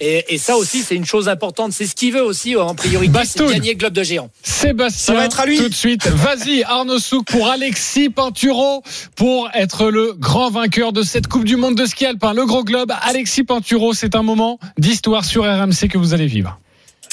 [0.00, 1.72] Et, et ça aussi, c'est une chose importante.
[1.72, 4.30] C'est ce qu'il veut aussi en priorité, c'est gagner le globe de géant.
[4.42, 5.58] Sébastien, Ça va être à lui.
[5.58, 6.06] tout de suite.
[6.06, 8.82] Vas-y, Arnaud Souk pour Alexis Pinturo
[9.16, 12.32] pour être le grand vainqueur de cette Coupe du Monde de ski alpin.
[12.32, 16.58] Le gros globe, Alexis Pinturo, c'est un moment d'histoire sur RMC que vous allez vivre.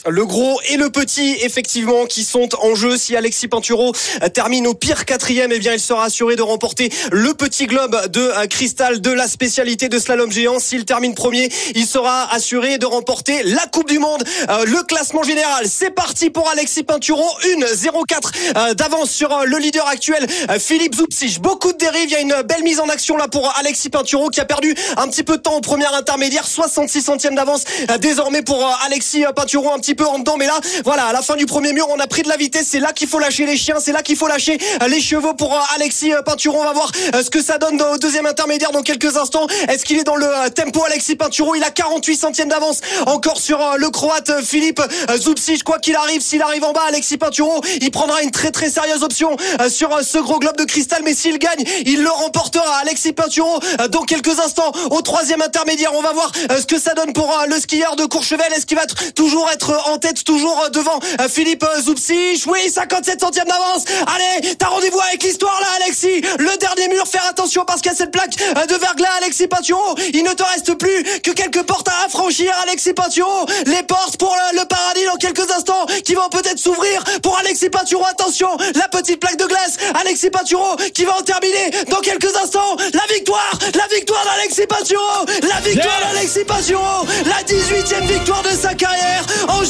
[0.07, 2.95] Le gros et le petit, effectivement, qui sont en jeu.
[2.95, 3.91] Si Alexis Pinturo
[4.33, 8.21] termine au pire quatrième, eh bien, il sera assuré de remporter le petit globe de
[8.21, 10.59] euh, cristal de la spécialité de slalom géant.
[10.59, 14.23] S'il termine premier, il sera assuré de remporter la Coupe du Monde.
[14.49, 17.25] Euh, le classement général, c'est parti pour Alexis Pinturo.
[17.53, 20.27] Une 0,4 euh, d'avance sur le leader actuel,
[20.59, 21.39] Philippe Zoupsich.
[21.39, 22.09] Beaucoup de dérives.
[22.09, 24.75] Il y a une belle mise en action là pour Alexis Pinturo qui a perdu
[24.97, 26.45] un petit peu de temps au premier intermédiaire.
[26.45, 27.63] 66 centièmes d'avance
[27.99, 30.35] désormais pour Alexis Pinturo un petit peu en dedans.
[30.37, 32.67] Mais là, voilà, à la fin du premier mur, on a pris de la vitesse.
[32.69, 33.77] C'est là qu'il faut lâcher les chiens.
[33.79, 36.59] C'est là qu'il faut lâcher euh, les chevaux pour euh, Alexis euh, Pinturo.
[36.59, 39.47] On va voir ce que ça donne au deuxième intermédiaire dans quelques instants.
[39.67, 43.59] Est-ce qu'il est dans le tempo Alexis Pinturo Il a 48 centièmes d'avance encore sur
[43.77, 44.81] le croate Philippe
[45.17, 45.63] Zoupsich.
[45.63, 49.03] Quoi qu'il arrive, s'il arrive en bas, Alexis Pinturo, il prendra une très très sérieuse
[49.03, 49.35] option
[49.69, 51.01] sur ce gros globe de cristal.
[51.03, 52.77] Mais s'il gagne, il le remportera.
[52.81, 55.91] Alexis Pinturo euh, dans quelques instants au troisième intermédiaire.
[55.93, 58.51] On va voir ce que ça donne pour le skieur de Courchevel.
[58.55, 62.69] Est-ce qu'il va toujours être en tête, toujours euh, devant euh, Philippe euh, Zoupsich Oui,
[62.69, 63.85] 57 centièmes d'avance.
[64.07, 66.21] Allez, t'as rendez-vous avec l'histoire là, Alexis.
[66.39, 69.95] Le dernier mur, faire attention parce qu'il y a cette plaque de verglas, Alexis Pinturo.
[70.13, 73.45] Il ne te reste plus que quelques portes à affranchir, Alexis Pinturo.
[73.65, 77.69] Les portes pour le, le paradis dans quelques instants qui vont peut-être s'ouvrir pour Alexis
[77.69, 78.03] Pinturo.
[78.09, 82.75] Attention, la petite plaque de glace, Alexis Pinturo qui va en terminer dans quelques instants.
[82.93, 88.49] La victoire, la victoire d'Alexis Pinturo, la victoire Yes d'Alexis Pinturo, la 18e victoire de
[88.49, 89.63] sa carrière en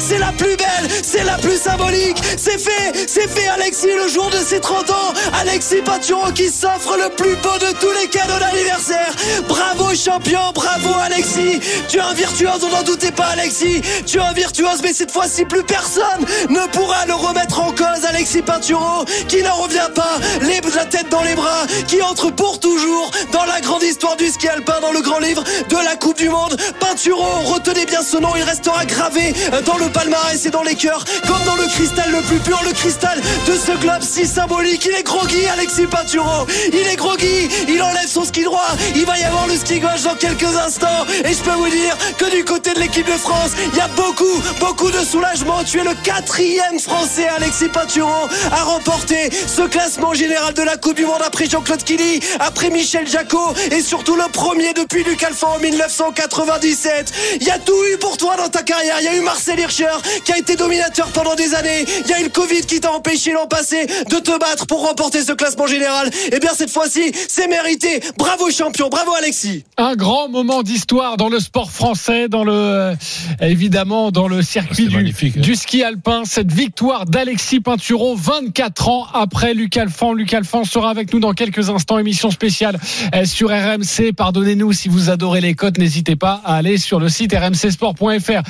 [0.00, 2.16] C'est la plus belle, c'est la plus symbolique.
[2.36, 5.12] C'est fait, c'est fait Alexis le jour de ses 30 ans.
[5.40, 9.14] Alexis Pinturo qui s'offre le plus beau de tous les cadeaux d'anniversaire.
[9.48, 11.60] Bravo champion, bravo Alexis.
[11.88, 13.82] Tu es un virtuose, on n'en doutait pas Alexis.
[14.04, 18.04] Tu es un virtuose, mais cette fois-ci plus personne ne pourra le remettre en cause.
[18.08, 22.58] Alexis Pinturo qui n'en revient pas, les, la tête dans les bras, qui entre pour
[22.58, 26.18] toujours dans la grande histoire du ski alpin, dans le grand livre de la Coupe
[26.18, 26.56] du Monde.
[26.80, 31.04] Pinturo, retenez bien ce nom, il restera gravé dans le palmarès et dans les cœurs,
[31.26, 34.86] comme dans le cristal le plus pur, le cristal de ce globe si symbolique.
[34.86, 36.46] Il est groggy, Alexis Pinturo.
[36.72, 38.76] Il est groggy, il enlève son ski droit.
[38.94, 41.06] Il va y avoir le ski gauche dans quelques instants.
[41.24, 43.88] Et je peux vous dire que du côté de l'équipe de France, il y a
[43.88, 45.64] beaucoup, beaucoup de soulagement.
[45.64, 50.96] Tu es le quatrième Français, Alexis Pinturo, à remporter ce classement général de la Coupe
[50.96, 55.54] du Monde après Jean-Claude Killy, après Michel Jacot et surtout le premier depuis Luc Alphand
[55.56, 57.12] en 1997.
[57.40, 58.96] Il y a tout eu pour toi dans ta carrière.
[59.20, 59.84] Marcel Hirscher
[60.24, 61.84] qui a été dominateur pendant des années.
[62.04, 64.86] Il y a eu le Covid qui t'a empêché l'an passé de te battre pour
[64.86, 66.10] remporter ce classement général.
[66.32, 68.00] Et bien cette fois-ci, c'est mérité.
[68.18, 69.64] Bravo champion, bravo Alexis.
[69.76, 72.94] Un grand moment d'histoire dans le sport français, dans le euh,
[73.40, 75.40] évidemment dans le circuit du, magnifique, hein.
[75.40, 76.22] du ski alpin.
[76.24, 80.12] Cette victoire d'Alexis Pinturo, 24 ans après Luc Alphand.
[80.12, 81.98] Luc Alphand sera avec nous dans quelques instants.
[81.98, 82.78] Émission spéciale
[83.14, 84.12] euh, sur RMC.
[84.16, 88.42] Pardonnez-nous si vous adorez les cotes, n'hésitez pas à aller sur le site rmcsport.fr.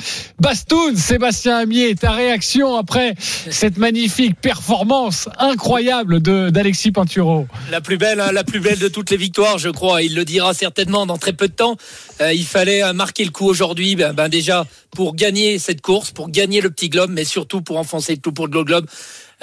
[0.95, 7.47] Sébastien Amier, ta réaction après cette magnifique performance incroyable d'Alexis Pinturo?
[7.71, 10.01] La plus belle, hein, la plus belle de toutes les victoires, je crois.
[10.01, 11.77] Il le dira certainement dans très peu de temps.
[12.21, 16.11] Euh, il fallait euh, marquer le coup aujourd'hui, ben, ben, déjà pour gagner cette course,
[16.11, 18.87] pour gagner le petit globe, mais surtout pour enfoncer le clou pour le globe.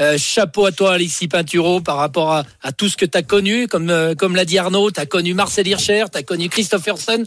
[0.00, 3.68] Euh, chapeau à toi, Alexis Pinturo, par rapport à, tout ce que tu as connu.
[3.68, 7.22] Comme, euh, comme l'a dit Arnaud, tu as connu Marcel Hirscher, tu as connu Christopherson.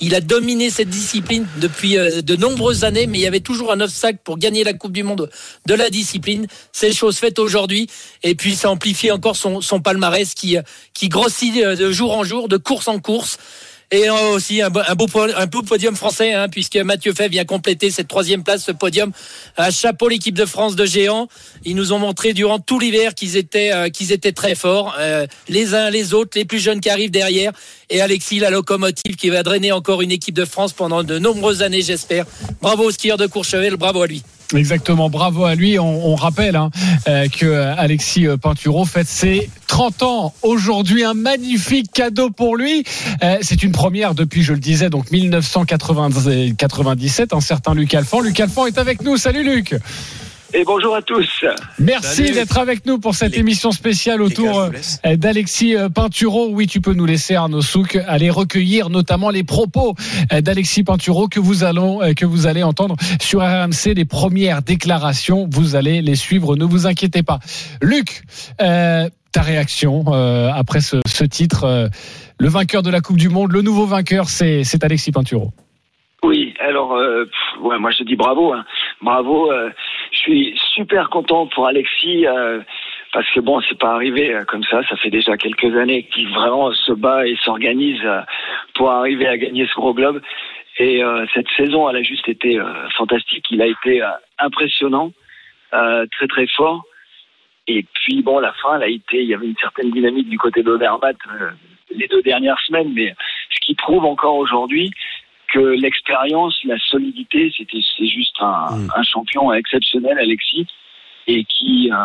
[0.00, 3.72] Il a dominé cette discipline depuis euh, de nombreuses années, mais il y avait toujours
[3.72, 5.30] un obstacle pour gagner la Coupe du Monde
[5.66, 6.46] de la discipline.
[6.72, 7.88] C'est chose faite aujourd'hui.
[8.22, 10.56] Et puis, ça amplifie encore son, son palmarès qui,
[10.94, 13.38] qui grossit de jour en jour, de course en course.
[13.94, 18.64] Et aussi un beau, podium français, hein, puisque Mathieu Fay vient compléter cette troisième place,
[18.64, 19.12] ce podium.
[19.58, 21.28] À chapeau l'équipe de France de géants.
[21.66, 25.26] Ils nous ont montré durant tout l'hiver qu'ils étaient, euh, qu'ils étaient très forts, euh,
[25.50, 27.52] les uns les autres, les plus jeunes qui arrivent derrière.
[27.90, 31.60] Et Alexis, la locomotive, qui va drainer encore une équipe de France pendant de nombreuses
[31.60, 32.24] années, j'espère.
[32.62, 34.22] Bravo au skieur de Courchevel, bravo à lui.
[34.54, 35.78] Exactement, bravo à lui.
[35.78, 36.70] On, rappelle hein,
[37.08, 41.04] euh, que Alexis Pinturo fête ses 30 ans aujourd'hui.
[41.04, 42.84] Un magnifique cadeau pour lui.
[43.22, 47.32] Euh, c'est une première depuis, je le disais, donc 1997.
[47.32, 48.20] Un certain Luc Alphand.
[48.20, 49.16] Luc Alphand est avec nous.
[49.16, 49.74] Salut Luc.
[50.54, 51.44] Et bonjour à tous.
[51.78, 56.48] Merci d'être avec nous pour cette émission spéciale autour euh, d'Alexis euh, Pinturo.
[56.50, 59.94] Oui, tu peux nous laisser Arnaud Souk aller recueillir notamment les propos
[60.32, 65.48] euh, d'Alexis Pinturo que vous allons que vous allez entendre sur RMC les premières déclarations.
[65.50, 67.38] Vous allez les suivre, ne vous inquiétez pas.
[67.80, 68.22] Luc,
[68.60, 71.88] euh, ta réaction euh, après ce, ce titre, euh,
[72.38, 75.50] le vainqueur de la Coupe du Monde, le nouveau vainqueur, c'est Alexis Pinturo.
[76.22, 78.64] Oui, alors euh, pff, ouais, moi je dis bravo, hein.
[79.00, 79.50] bravo.
[80.22, 82.60] Je suis super content pour Alexis euh,
[83.12, 84.82] parce que bon, c'est pas arrivé euh, comme ça.
[84.88, 88.20] Ça fait déjà quelques années qu'il vraiment se bat et s'organise euh,
[88.74, 90.22] pour arriver à gagner ce gros globe.
[90.78, 93.46] Et euh, cette saison, elle a juste été euh, fantastique.
[93.50, 94.08] Il a été euh,
[94.38, 95.12] impressionnant,
[95.70, 96.84] très très fort.
[97.66, 100.38] Et puis bon, la fin, elle a été, il y avait une certaine dynamique du
[100.38, 101.50] côté d'Odermatt euh,
[101.94, 103.14] les deux dernières semaines, mais
[103.50, 104.90] ce qui prouve encore aujourd'hui
[105.52, 110.66] que l'expérience, la solidité, c'était c'est juste un, un champion exceptionnel, Alexis,
[111.26, 111.96] et qui euh,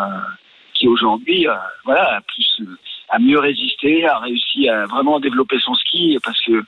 [0.74, 2.62] qui aujourd'hui, euh, voilà, a plus
[3.08, 6.62] a mieux résisté, a réussi à vraiment développer son ski parce que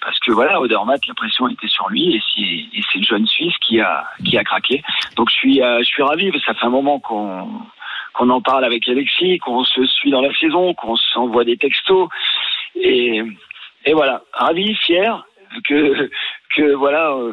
[0.00, 3.26] parce que voilà, Odermatt, la pression était sur lui et c'est et c'est le jeune
[3.26, 4.82] Suisse qui a qui a craqué.
[5.16, 7.48] Donc je suis euh, je suis ravi, parce que ça fait un moment qu'on
[8.14, 12.08] qu'on en parle avec Alexis, qu'on se suit dans la saison, qu'on s'envoie des textos
[12.74, 13.22] et
[13.84, 15.24] et voilà, ravi, fier
[15.62, 16.10] que
[16.56, 17.32] que voilà euh,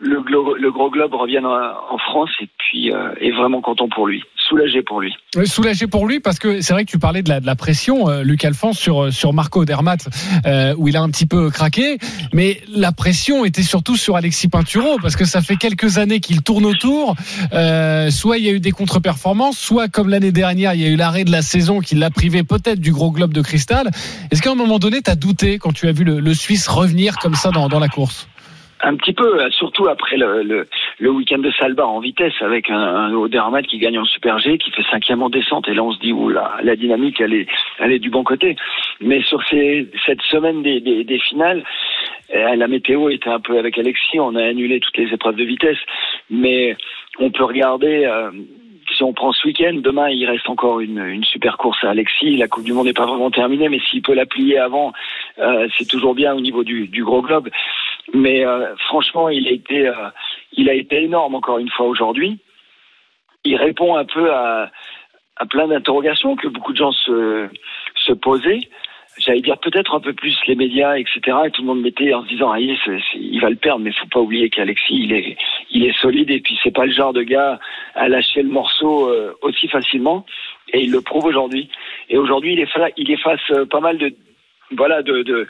[0.00, 0.22] le,
[0.58, 4.82] le gros globe revienne en, France et puis euh, est vraiment content pour lui, soulagé
[4.82, 5.14] pour lui.
[5.36, 7.54] Euh, Soulagé pour lui parce que c'est vrai que tu parlais de la, de la
[7.54, 9.98] pression, euh, Luc Alphonse, sur, sur Marco Dermat,
[10.46, 11.98] euh, où il a un petit peu craqué.
[12.32, 16.42] Mais la pression était surtout sur Alexis Pinturo parce que ça fait quelques années qu'il
[16.42, 17.14] tourne autour.
[17.52, 20.88] Euh, soit il y a eu des contre-performances, soit comme l'année dernière, il y a
[20.88, 23.90] eu l'arrêt de la saison qui l'a privé peut-être du gros globe de cristal.
[24.30, 26.68] Est-ce qu'à un moment donné, tu as douté quand tu as vu le, le Suisse
[26.68, 28.29] revenir comme ça dans, dans la course?
[28.82, 30.66] Un petit peu, euh, surtout après le, le,
[30.98, 34.56] le week-end de Salba en vitesse avec un, un Odermatt qui gagne en Super G,
[34.56, 35.68] qui fait cinquième en descente.
[35.68, 37.46] Et là, on se dit, oula, la dynamique, elle est,
[37.78, 38.56] elle est du bon côté.
[39.00, 41.62] Mais sur ces, cette semaine des, des, des finales,
[42.34, 44.18] euh, la météo était un peu avec Alexis.
[44.18, 45.78] On a annulé toutes les épreuves de vitesse.
[46.30, 46.76] Mais
[47.18, 48.30] on peut regarder, euh,
[48.94, 52.36] si on prend ce week-end, demain, il reste encore une, une super course à Alexis.
[52.36, 54.92] La Coupe du Monde n'est pas vraiment terminée, mais s'il peut la plier avant,
[55.38, 57.48] euh, c'est toujours bien au niveau du, du gros globe.
[58.12, 60.08] Mais euh, franchement, il a été, euh,
[60.52, 62.38] il a été énorme encore une fois aujourd'hui.
[63.44, 64.70] Il répond un peu à,
[65.36, 67.48] à plein d'interrogations que beaucoup de gens se,
[67.96, 68.60] se posaient.
[69.20, 71.20] J'allais dire peut-être un peu plus les médias, etc.
[71.46, 74.06] Et tout le monde mettait en se disant, ah, il, va le perdre, mais faut
[74.06, 75.36] pas oublier qu'Alexis, il est,
[75.70, 77.60] il est solide et puis c'est pas le genre de gars
[77.94, 80.24] à lâcher le morceau euh, aussi facilement.
[80.72, 81.68] Et il le prouve aujourd'hui.
[82.08, 83.16] Et aujourd'hui, il est, il
[83.50, 84.14] euh, pas mal de,
[84.72, 85.48] voilà, de, de,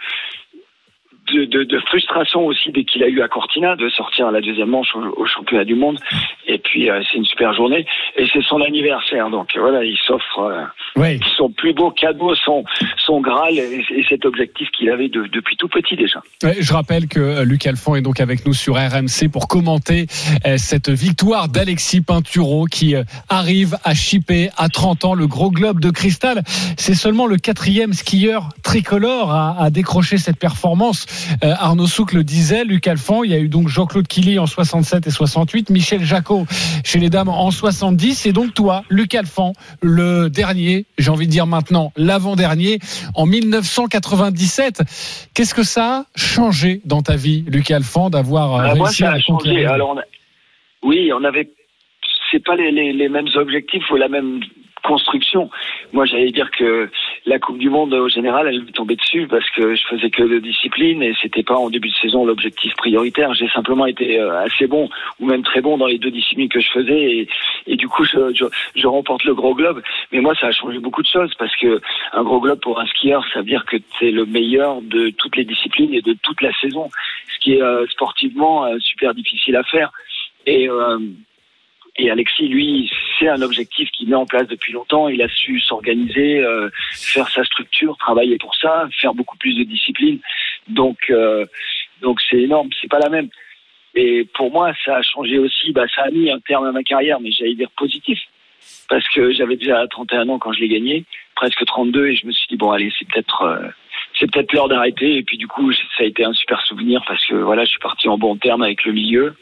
[1.34, 4.40] de, de, de frustration aussi dès qu'il a eu à Cortina de sortir à la
[4.40, 5.98] deuxième manche au, au championnat du monde.
[6.46, 9.30] Et puis euh, c'est une super journée et c'est son anniversaire.
[9.30, 10.38] Donc voilà, il s'offre
[10.96, 12.64] euh, son plus beau cadeau, son
[12.98, 16.20] son graal et, et cet objectif qu'il avait de- depuis tout petit déjà.
[16.42, 20.06] Ouais, Je rappelle que euh, Luc Alphand est donc avec nous sur RMC pour commenter
[20.46, 22.94] euh, cette victoire d'Alexis Pinturo qui
[23.28, 26.42] arrive à chipper à 30 ans le gros globe de cristal.
[26.76, 31.06] C'est seulement le quatrième skieur tricolore à, à décrocher cette performance.
[31.44, 34.46] Euh, Arnaud Souk le disait, Luc Alphand, il y a eu donc Jean-Claude Killy en
[34.46, 36.46] 67 et 68, Michel Jacot
[36.84, 39.52] chez les dames en 70 et donc toi, Luc Alphand,
[39.82, 42.78] le dernier, j'ai envie de dire maintenant l'avant-dernier
[43.14, 44.82] en 1997.
[45.34, 49.18] Qu'est-ce que ça a changé dans ta vie, Luc Alphand, d'avoir euh, moi, réussi à
[49.20, 49.64] changé.
[49.66, 50.04] Alors, on a-
[50.82, 51.50] oui, on avait,
[52.30, 54.40] c'est pas les, les, les mêmes objectifs ou la même
[54.82, 55.50] construction.
[55.92, 56.90] Moi, j'allais dire que
[57.26, 60.22] la Coupe du Monde, au général, elle me tombait dessus parce que je faisais que
[60.22, 63.34] de discipline et c'était pas en début de saison l'objectif prioritaire.
[63.34, 64.88] J'ai simplement été euh, assez bon
[65.18, 67.28] ou même très bon dans les deux disciplines que je faisais
[67.66, 69.82] et, du coup, je remporte le gros globe.
[70.12, 71.80] Mais moi, ça a changé beaucoup de choses parce que
[72.12, 75.36] un gros globe pour un skieur, ça veut dire que c'est le meilleur de toutes
[75.36, 76.88] les disciplines et de toute la saison,
[77.34, 79.92] ce qui est euh, sportivement euh, super difficile à faire.
[80.46, 80.98] Et euh,
[82.00, 85.08] et Alexis, lui, c'est un objectif qu'il met en place depuis longtemps.
[85.08, 89.64] Il a su s'organiser, euh, faire sa structure, travailler pour ça, faire beaucoup plus de
[89.64, 90.18] discipline.
[90.68, 91.44] Donc, euh,
[92.00, 92.70] donc c'est énorme.
[92.80, 93.28] C'est pas la même.
[93.94, 95.72] Et pour moi, ça a changé aussi.
[95.72, 98.18] Bah, ça a mis un terme à ma carrière, mais j'allais dire positif,
[98.88, 101.04] parce que j'avais déjà 31 ans quand je l'ai gagné,
[101.36, 103.42] presque 32, et je me suis dit bon, allez, c'est peut-être.
[103.42, 103.68] euh,
[104.18, 107.24] c'est peut-être l'heure d'arrêter et puis du coup ça a été un super souvenir parce
[107.26, 109.34] que voilà je suis parti en bon terme avec le milieu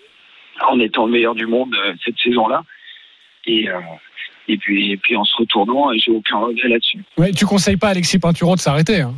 [0.67, 2.65] en étant le meilleur du monde euh, cette saison-là.
[3.47, 3.81] Et, euh,
[4.49, 7.03] et, puis, et puis en se retournant, j'ai aucun regret là-dessus.
[7.17, 9.01] Ouais, tu conseilles pas à Alexis Pinturo de s'arrêter.
[9.01, 9.15] Hein?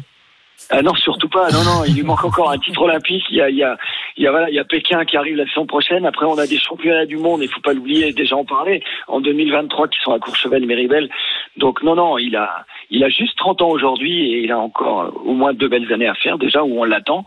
[0.69, 1.51] Ah non, surtout pas.
[1.51, 3.25] Non, non, il lui manque encore un titre olympique.
[3.31, 3.77] Il y a, il y a,
[4.17, 6.05] il y a, voilà, il y a Pékin qui arrive la saison prochaine.
[6.05, 7.41] Après, on a des championnats du monde.
[7.43, 8.13] Il faut pas l'oublier.
[8.13, 11.09] Déjà en parler en 2023 qui sont à Courchevel, Méribel.
[11.57, 15.01] Donc non, non, il a, il a juste 30 ans aujourd'hui et il a encore
[15.01, 17.25] euh, au moins deux belles années à faire déjà où on l'attend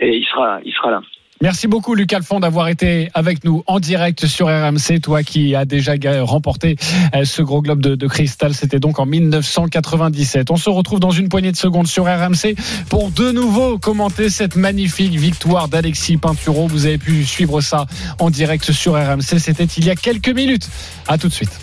[0.00, 1.02] et il sera, il sera là.
[1.42, 5.64] Merci beaucoup Luc Alphond d'avoir été avec nous en direct sur RMC, toi qui as
[5.64, 6.76] déjà remporté
[7.14, 10.50] euh, ce gros globe de, de cristal, c'était donc en 1997.
[10.50, 12.56] On se retrouve dans une poignée de secondes sur RMC
[12.90, 16.68] pour de nouveau commenter cette magnifique victoire d'Alexis Pinturo.
[16.68, 17.86] Vous avez pu suivre ça
[18.18, 20.68] en direct sur RMC, c'était il y a quelques minutes.
[21.08, 21.58] À tout de suite.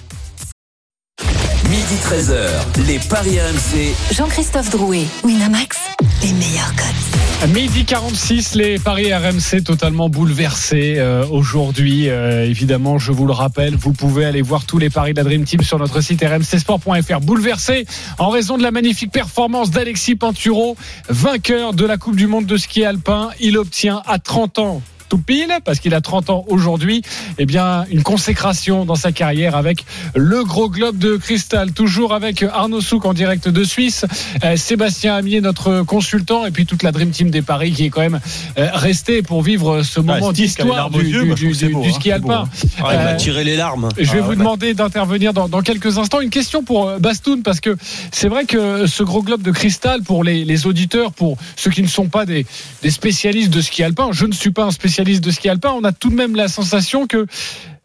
[1.69, 4.15] Midi 13h, les Paris RMC.
[4.15, 5.77] Jean-Christophe Drouet, Winamax,
[6.21, 7.51] les meilleurs codes.
[7.53, 12.09] Midi 46, les paris RMC totalement bouleversés euh, aujourd'hui.
[12.09, 15.23] Euh, évidemment, je vous le rappelle, vous pouvez aller voir tous les paris de la
[15.23, 17.19] Dream Team sur notre site rmcsport.fr.
[17.21, 17.85] Bouleversés
[18.17, 20.75] en raison de la magnifique performance d'Alexis Pinturo,
[21.09, 23.29] vainqueur de la Coupe du Monde de ski alpin.
[23.39, 27.01] Il obtient à 30 ans tout pile, parce qu'il a 30 ans aujourd'hui,
[27.37, 31.71] eh bien, une consécration dans sa carrière avec le gros globe de cristal.
[31.71, 34.05] Toujours avec Arnaud Souk en direct de Suisse,
[34.43, 37.89] euh, Sébastien Amier, notre consultant, et puis toute la Dream Team des Paris qui est
[37.89, 38.19] quand même
[38.57, 42.15] euh, restée pour vivre ce moment les d'histoire du, yeux, du- beau, hein, ski beau,
[42.15, 42.43] alpin.
[42.77, 43.89] Il m'a Euh, tiré les larmes.
[43.97, 44.35] je vais Ah, vous ouais.
[44.35, 46.19] demander d'intervenir dans, dans quelques instants.
[46.21, 47.75] Une question pour euh, Bastoun, parce que
[48.11, 51.81] c'est vrai que ce gros globe de cristal, pour les, les auditeurs, pour ceux qui
[51.81, 52.45] ne sont pas des,
[52.83, 55.83] des spécialistes de ski alpin, je ne suis pas un spécialiste de ski alpin, on
[55.83, 57.27] a tout de même la sensation que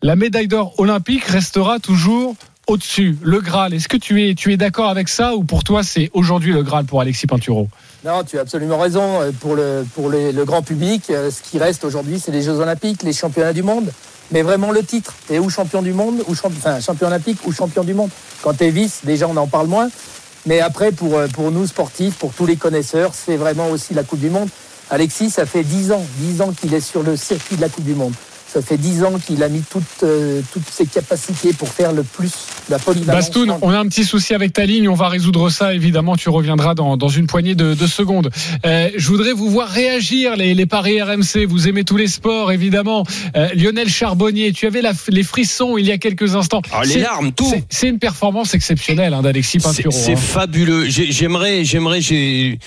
[0.03, 2.35] la médaille d'or olympique restera toujours
[2.67, 3.75] au-dessus, le Graal.
[3.75, 6.63] Est-ce que tu es, tu es d'accord avec ça ou pour toi c'est aujourd'hui le
[6.63, 7.69] Graal pour Alexis Pinturo?
[8.05, 9.21] Non, tu as absolument raison.
[9.21, 12.59] Euh, Pour le, pour le grand public, euh, ce qui reste aujourd'hui, c'est les Jeux
[12.59, 13.93] Olympiques, les championnats du monde.
[14.31, 15.13] Mais vraiment le titre.
[15.29, 18.11] T'es ou champion du monde, ou enfin, champion olympique ou champion du monde.
[18.43, 19.91] Quand t'es vice, déjà on en parle moins.
[20.47, 24.03] Mais après, pour, euh, pour nous sportifs, pour tous les connaisseurs, c'est vraiment aussi la
[24.03, 24.49] Coupe du Monde.
[24.93, 27.85] Alexis, ça fait 10 ans, 10 ans qu'il est sur le circuit de la Coupe
[27.85, 28.13] du Monde.
[28.47, 32.03] Ça fait 10 ans qu'il a mis toutes, euh, toutes ses capacités pour faire le
[32.03, 32.31] plus,
[32.69, 33.25] la polyvalence.
[33.31, 36.29] Bastoun, on a un petit souci avec ta ligne, on va résoudre ça évidemment, tu
[36.29, 38.29] reviendras dans, dans une poignée de, de secondes.
[38.67, 42.53] Euh, je voudrais vous voir réagir, les, les paris RMC, vous aimez tous les sports
[42.53, 43.07] évidemment.
[43.37, 46.61] Euh, Lionel Charbonnier, tu avais la- les frissons il y a quelques instants.
[46.73, 47.51] Ah, les larmes, tout.
[47.71, 49.95] c'est- une performance exceptionnelle hein, d'Alexis C'est Pinturo.
[49.99, 50.17] c'est hein.
[50.17, 50.85] fabuleux.
[50.91, 52.59] J'ai- J'aimerais, j'aimerais, j'ai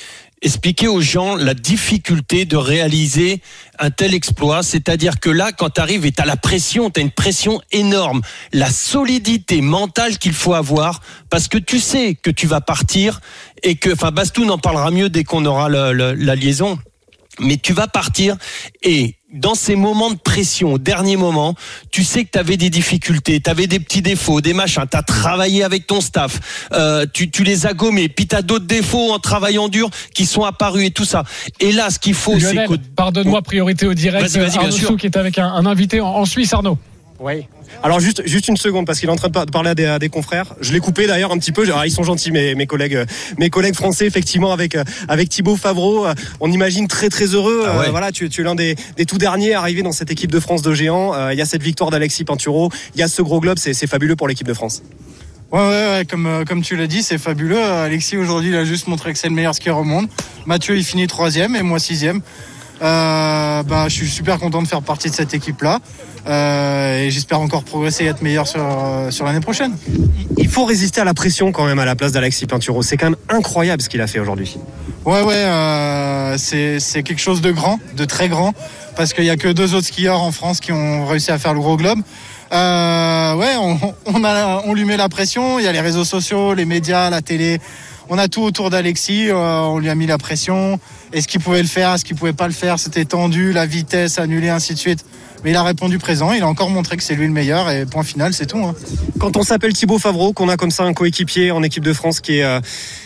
[0.45, 3.41] expliquer aux gens la difficulté de réaliser
[3.79, 4.61] un tel exploit.
[4.61, 8.21] C'est-à-dire que là, quand tu arrives et tu la pression, tu une pression énorme,
[8.53, 13.19] la solidité mentale qu'il faut avoir, parce que tu sais que tu vas partir
[13.63, 16.77] et que, enfin, Bastoun en parlera mieux dès qu'on aura la liaison.
[17.39, 18.37] Mais tu vas partir
[18.81, 21.55] et dans ces moments de pression, au dernier moment,
[21.91, 24.97] tu sais que tu avais des difficultés, tu avais des petits défauts, des machins, tu
[24.97, 28.65] as travaillé avec ton staff, euh, tu, tu les as gommés, puis tu as d'autres
[28.65, 31.23] défauts en travaillant dur qui sont apparus et tout ça.
[31.59, 32.75] Et là, ce qu'il faut, c'est que...
[32.95, 34.25] pardonne-moi, priorité au direct.
[34.25, 34.87] Vas-y, vas-y, bien Arnaud sûr.
[34.89, 36.77] Souk est avec un, un invité en, en Suisse, Arnaud.
[37.19, 37.47] Oui.
[37.81, 39.75] Alors juste juste une seconde parce qu'il est en train de par- de parler à
[39.75, 40.53] des, à des confrères.
[40.59, 41.63] Je l'ai coupé d'ailleurs un petit peu.
[41.63, 43.05] Alors, ils sont gentils mes, mes collègues euh,
[43.37, 46.05] mes collègues français effectivement avec euh, avec Thibaut Favreau.
[46.05, 47.63] euh, On imagine très très heureux.
[47.65, 47.87] Ah ouais.
[47.87, 50.39] Euh, Voilà, tu, tu es l'un des, des tout derniers arrivés dans cette équipe de
[50.41, 51.13] France de géants.
[51.13, 52.69] Euh, Il y a cette victoire d'Alexis Pinturo.
[52.95, 53.57] Il y a ce gros globe.
[53.59, 54.83] C'est c'est fabuleux pour l'équipe de France.
[55.51, 55.67] Ouais, ouais,
[55.99, 57.63] ouais, comme, comme tu l'as dit, c'est fabuleux.
[57.63, 60.07] Alexis, aujourd'hui, il a juste montré que c'est le meilleur skieur au monde.
[60.45, 62.21] Mathieu, il finit troisième et moi sixième.
[62.81, 65.79] Euh, bah, je suis super content de faire partie de cette équipe-là.
[66.27, 69.77] Euh, et j'espère encore progresser et être meilleur sur, euh, sur l'année prochaine.
[70.37, 72.81] Il faut résister à la pression quand même à la place d'Alexis Pinturo.
[72.81, 74.57] C'est quand même incroyable ce qu'il a fait aujourd'hui.
[75.05, 78.53] Ouais, ouais, euh, c'est c'est quelque chose de grand, de très grand,
[78.95, 81.53] parce qu'il y a que deux autres skieurs en France qui ont réussi à faire
[81.53, 81.99] le gros globe.
[82.51, 85.59] Euh, ouais, on, on, a, on lui met la pression.
[85.59, 87.59] Il y a les réseaux sociaux, les médias, la télé.
[88.09, 89.29] On a tout autour d'Alexis.
[89.29, 90.79] Euh, on lui a mis la pression.
[91.13, 94.19] Est-ce qu'il pouvait le faire Est-ce qu'il pouvait pas le faire C'était tendu, la vitesse
[94.19, 95.05] annulée, ainsi de suite.
[95.43, 96.33] Mais il a répondu présent.
[96.33, 97.69] Il a encore montré que c'est lui le meilleur.
[97.69, 98.57] Et point final, c'est tout.
[98.57, 98.73] Hein.
[99.19, 102.19] Quand on s'appelle Thibaut Favreau, qu'on a comme ça un coéquipier en équipe de France
[102.19, 102.59] qui est euh,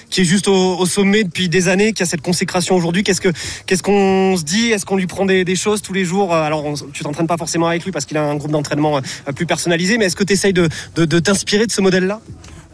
[0.10, 3.30] qui est juste au, sommet depuis des années, qui a cette consécration aujourd'hui, qu'est-ce que
[3.66, 4.72] qu'est-ce qu'on se dit?
[4.72, 6.34] Est-ce qu'on lui prend des, choses tous les jours?
[6.34, 9.32] Alors, on, tu t'entraînes pas forcément avec lui parce qu'il a un groupe d'entraînement euh,
[9.34, 12.22] plus personnalisé, mais est-ce que tu essayes de, de t'inspirer de ce modèle-là?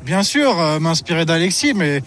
[0.06, 2.04] Bien sûr, euh, m'inspirer d'Alexis, mais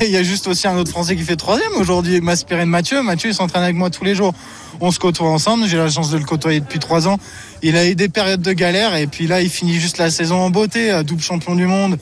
[0.00, 2.22] il y a juste aussi un autre Français qui fait troisième aujourd'hui.
[2.22, 3.02] M'inspirer de Mathieu.
[3.02, 4.32] Mathieu, il s'entraîne avec moi tous les jours.
[4.80, 5.66] On se côtoie ensemble.
[5.66, 7.18] J'ai la chance de le côtoyer depuis trois ans.
[7.62, 10.36] Il a eu des périodes de galère et puis là, il finit juste la saison
[10.36, 11.98] en beauté, double champion du monde.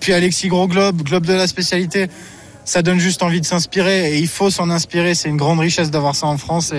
[0.00, 2.06] Puis Alexis Gros Globe, Globe de la spécialité.
[2.64, 5.14] Ça donne juste envie de s'inspirer et il faut s'en inspirer.
[5.14, 6.72] C'est une grande richesse d'avoir ça en France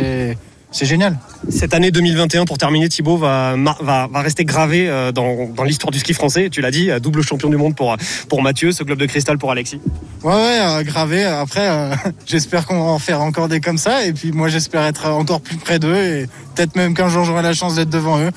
[0.72, 1.18] c'est génial.
[1.50, 5.92] Cette année 2021, pour terminer, Thibaut va, va, va rester gravé euh, dans, dans l'histoire
[5.92, 6.50] du ski français.
[6.50, 7.96] Tu l'as dit, euh, double champion du monde pour,
[8.28, 9.80] pour Mathieu, ce globe de cristal pour Alexis.
[10.24, 11.24] Ouais, ouais, euh, gravé.
[11.24, 11.96] Après, euh,
[12.26, 14.06] j'espère qu'on va en faire encore des comme ça.
[14.06, 17.44] Et puis moi, j'espère être encore plus près d'eux et peut-être même qu'un jour j'aurai
[17.44, 18.32] la chance d'être devant eux.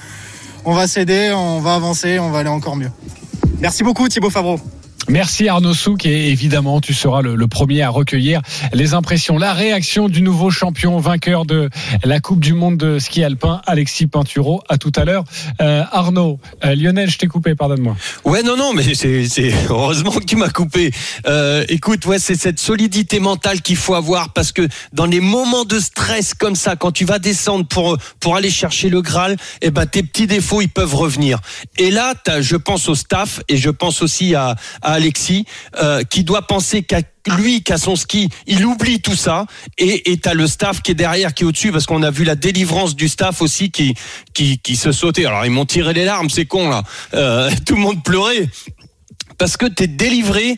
[0.64, 2.90] On va s'aider, on va avancer, on va aller encore mieux.
[3.60, 4.60] Merci beaucoup, Thibaut Favreau.
[5.08, 8.42] Merci Arnaud Souk et évidemment tu seras le, premier à recueillir
[8.72, 11.68] les impressions, la réaction du nouveau champion vainqueur de
[12.04, 14.62] la Coupe du Monde de ski alpin, Alexis Pinturo.
[14.68, 15.24] À tout à l'heure.
[15.60, 17.96] Euh, Arnaud, euh, Lionel, je t'ai coupé, pardonne-moi.
[18.24, 20.92] Ouais, non, non, mais c'est heureusement que tu m'as coupé.
[21.26, 25.64] Euh, écoute, ouais, c'est cette solidité mentale qu'il faut avoir parce que dans les moments
[25.64, 29.70] de stress comme ça, quand tu vas descendre pour pour aller chercher le Graal, eh
[29.70, 31.40] ben tes petits défauts ils peuvent revenir.
[31.78, 34.56] Et là, je pense au staff et je pense aussi à
[34.92, 35.44] Alexis,
[35.80, 37.00] euh, qui doit penser qu'à
[37.36, 39.46] lui, qu'à son ski, il oublie tout ça
[39.78, 42.34] et t'as le staff qui est derrière, qui est au-dessus, parce qu'on a vu la
[42.34, 43.94] délivrance du staff aussi qui
[44.32, 45.26] qui, qui se sautait.
[45.26, 46.82] Alors ils m'ont tiré les larmes, c'est con là.
[47.14, 48.48] Euh, tout le monde pleurait
[49.38, 50.56] parce que t'es délivré.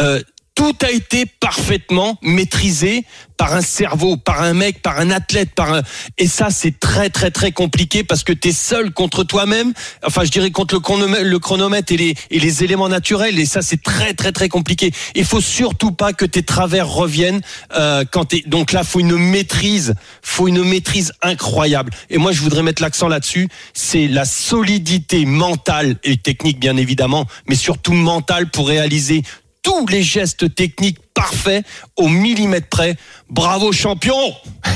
[0.00, 0.20] Euh,
[0.54, 3.04] tout a été parfaitement maîtrisé
[3.36, 5.82] par un cerveau, par un mec, par un athlète, par un...
[6.18, 9.72] et ça c'est très très très compliqué parce que tu es seul contre toi-même.
[10.06, 14.30] Enfin, je dirais contre le chronomètre, et les éléments naturels et ça c'est très très
[14.30, 14.92] très compliqué.
[15.16, 17.40] Il faut surtout pas que tes travers reviennent
[17.76, 21.92] euh, quand t'es donc là faut une maîtrise, faut une maîtrise incroyable.
[22.10, 27.26] Et moi je voudrais mettre l'accent là-dessus, c'est la solidité mentale et technique bien évidemment,
[27.48, 29.22] mais surtout mentale pour réaliser
[29.64, 32.96] tous les gestes techniques parfaits au millimètre près.
[33.30, 34.14] Bravo champion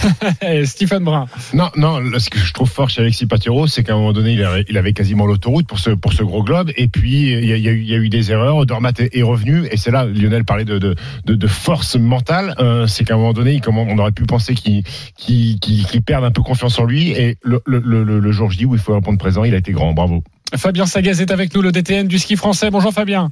[0.64, 1.26] Stephen Brun.
[1.52, 4.32] Non, non, ce que je trouve fort chez Alexis Patero, c'est qu'à un moment donné,
[4.32, 7.44] il avait, il avait quasiment l'autoroute pour ce, pour ce gros globe, et puis il
[7.44, 9.22] y a, il y a, eu, il y a eu, des erreurs, Dormat est, est,
[9.22, 10.94] revenu, et c'est là, Lionel parlait de, de,
[11.26, 14.54] de, de force mentale, euh, c'est qu'à un moment donné, il, on aurait pu penser
[14.54, 14.82] qu'il
[15.18, 18.50] qu qu qu perde un peu confiance en lui, et le, le, le, le jour
[18.50, 20.22] J où il faut répondre présent, il a été grand, bravo.
[20.56, 22.70] Fabien Sagaz est avec nous, le DTN du ski français.
[22.70, 23.30] Bonjour Fabien.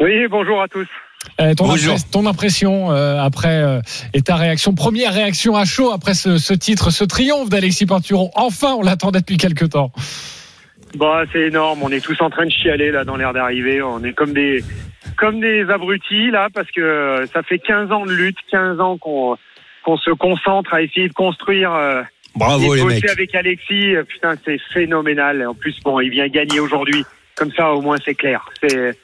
[0.00, 0.88] Oui, bonjour à tous.
[1.40, 1.92] Euh, ton, bonjour.
[1.92, 3.80] Impress, ton, impression euh, après euh,
[4.12, 8.30] et ta réaction, première réaction à chaud après ce, ce titre, ce triomphe d'Alexis Pinturo.
[8.34, 9.90] Enfin, on l'attendait depuis quelques temps.
[10.96, 11.80] Bah, c'est énorme.
[11.82, 13.82] On est tous en train de chialer là dans l'air d'arrivée.
[13.82, 14.62] On est comme des
[15.16, 19.36] comme des abrutis là parce que ça fait 15 ans de lutte, 15 ans qu'on
[19.84, 21.72] qu'on se concentre à essayer de construire.
[22.36, 23.10] Bravo et les mecs.
[23.10, 25.46] avec Alexis, putain, c'est phénoménal.
[25.46, 27.04] En plus, bon, il vient gagner aujourd'hui.
[27.36, 28.48] Comme ça, au moins, c'est clair.
[28.62, 28.96] C'est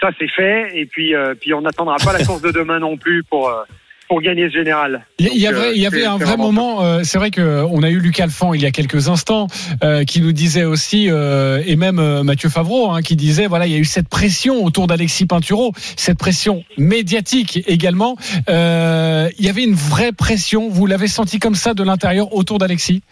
[0.00, 2.96] ça c'est fait et puis euh, puis on n'attendra pas la course de demain non
[2.96, 3.62] plus pour euh,
[4.08, 5.04] pour gagner ce général.
[5.18, 6.84] Il y, avait, il y avait un vrai moment.
[6.84, 9.46] Euh, c'est vrai que on a eu Luc Alphand il y a quelques instants
[9.82, 13.72] euh, qui nous disait aussi, euh, et même Mathieu Favreau hein, qui disait voilà, il
[13.72, 18.16] y a eu cette pression autour d'Alexis Pinturo, cette pression médiatique également.
[18.48, 20.68] il y avait une vraie pression.
[20.68, 23.02] Vous l'avez senti comme ça de l'intérieur autour d'Alexis?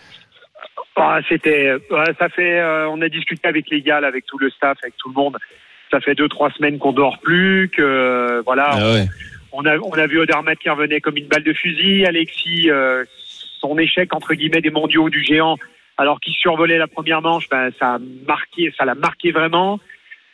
[0.96, 1.72] Ah, C'était,
[2.18, 2.62] ça fait.
[2.88, 5.36] on a discuté avec les gars, avec tout le staff, avec tout le monde
[5.94, 8.70] ça fait deux trois semaines qu'on dort plus, que voilà.
[8.72, 9.06] Ah ouais.
[9.52, 13.04] On a on a vu Odermatt qui revenait comme une balle de fusil, Alexis euh,
[13.60, 15.56] son échec entre guillemets des mondiaux du géant,
[15.96, 19.78] alors qu'il survolait la première manche, ben ça a marqué, ça l'a marqué vraiment.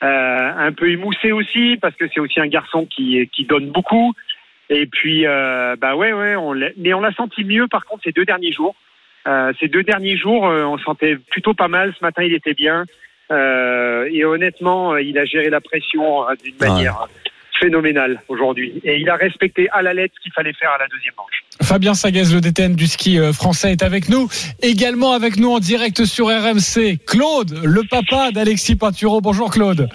[0.02, 4.14] Euh, un peu émoussé aussi parce que c'est aussi un garçon qui qui donne beaucoup.
[4.70, 8.12] Et puis euh, bah ouais ouais, on mais on l'a senti mieux par contre ces
[8.12, 8.74] deux derniers jours.
[9.28, 11.92] Euh, ces deux derniers jours, on sentait plutôt pas mal.
[11.98, 12.86] Ce matin, il était bien.
[13.30, 17.08] Euh, et honnêtement, il a géré la pression d'une manière
[17.60, 18.80] phénoménale aujourd'hui.
[18.84, 21.44] Et il a respecté à la lettre ce qu'il fallait faire à la deuxième manche.
[21.62, 24.28] Fabien Sagaz, le DTN du ski français, est avec nous.
[24.62, 29.20] Également avec nous en direct sur RMC, Claude, le papa d'Alexis Pinturo.
[29.20, 29.88] Bonjour Claude.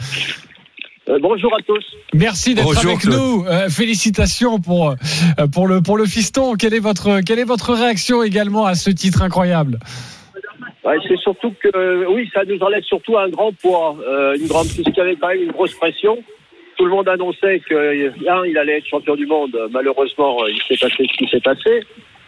[1.07, 1.83] Euh, bonjour à tous.
[2.13, 3.15] Merci d'être avec Claude.
[3.15, 3.45] nous.
[3.45, 6.55] Euh, félicitations pour euh, pour le pour le fiston.
[6.55, 9.79] Quelle est votre quelle est votre réaction également à ce titre incroyable?
[10.85, 14.67] Ouais, c'est surtout que, oui, ça nous enlève surtout un grand poids, euh, une grande,
[14.67, 16.23] puisqu'il y avait quand même une grosse pression.
[16.77, 19.57] Tout le monde annonçait que, un, il allait être champion du monde.
[19.71, 21.81] Malheureusement, il s'est passé ce qui s'est passé.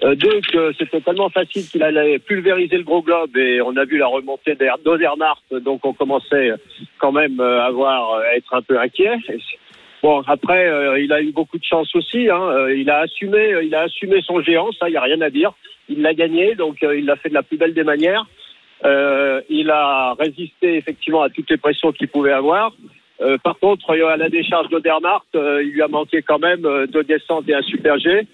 [0.03, 3.86] Euh, deux, que c'était tellement facile qu'il allait pulvériser le gros globe et on a
[3.86, 6.51] vu la remontée d'Odernart, donc on commençait
[6.99, 9.18] quand même euh, à avoir, à être un peu inquiet.
[10.03, 12.30] Bon, après, euh, il a eu beaucoup de chance aussi.
[12.30, 12.41] Hein.
[12.41, 15.30] Euh, Il a assumé, il a assumé son géant, ça, il y a rien à
[15.30, 15.53] dire.
[15.89, 18.26] Il l'a gagné, donc euh, il l'a fait de la plus belle des manières.
[18.86, 22.73] Euh, il a résisté effectivement à toutes les pressions qu'il pouvait avoir.
[23.22, 26.61] Euh, par contre, euh, à la décharge d'Odermatt, euh, il lui a manqué quand même
[26.91, 28.28] deux descentes et un super G.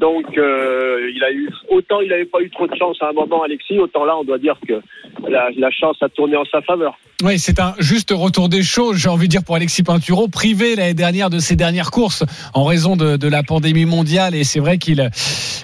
[0.00, 3.42] Donc, il a eu autant il n'avait pas eu trop de chance à un moment,
[3.42, 4.80] Alexis, autant là, on doit dire que
[5.28, 6.98] la, chance a tourné en sa faveur.
[7.22, 10.74] Oui, c'est un juste retour des choses, j'ai envie de dire pour Alexis Pinturo, privé
[10.74, 14.34] l'année dernière de ses dernières courses en raison de, de la pandémie mondiale.
[14.34, 15.10] Et c'est vrai qu'il,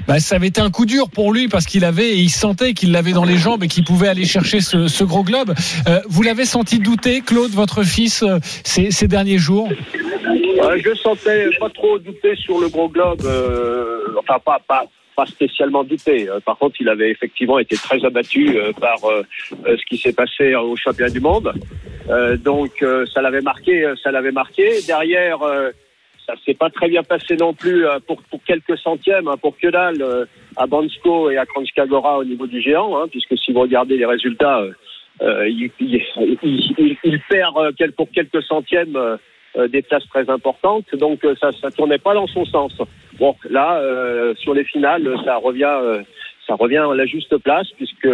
[0.07, 2.75] bah, ça avait été un coup dur pour lui parce qu'il avait, et il sentait
[2.75, 5.55] qu'il l'avait dans les jambes et qu'il pouvait aller chercher ce, gros globe.
[6.09, 11.99] Vous l'avez senti douter, Claude, votre fils, ces, derniers jours Euh, je sentais pas trop
[11.99, 16.29] douter sur le gros globe, euh, enfin pas pas spécialement douter.
[16.29, 20.13] Euh, Par contre, il avait effectivement été très abattu euh, par euh, ce qui s'est
[20.13, 21.53] passé au championnat du monde.
[22.45, 24.83] Donc ça l'avait marqué, ça l'avait marqué.
[24.87, 25.39] Derrière,
[26.27, 30.27] ça s'est pas très bien passé non plus pour quelques centièmes, hein, pour que dalle
[30.57, 33.97] à Bansko et à Kranjska Gora au niveau du géant, hein, puisque si vous regardez
[33.97, 34.63] les résultats.
[35.23, 36.03] Euh, il, il,
[36.43, 39.17] il- il- il perd euh, pour quelques centièmes euh,
[39.57, 42.73] euh, des places très importantes, donc ça ça tournait pas dans son sens.
[43.19, 46.03] Bon, là euh, sur les finales, ça revient euh,
[46.47, 48.09] ça revient à la juste place puisque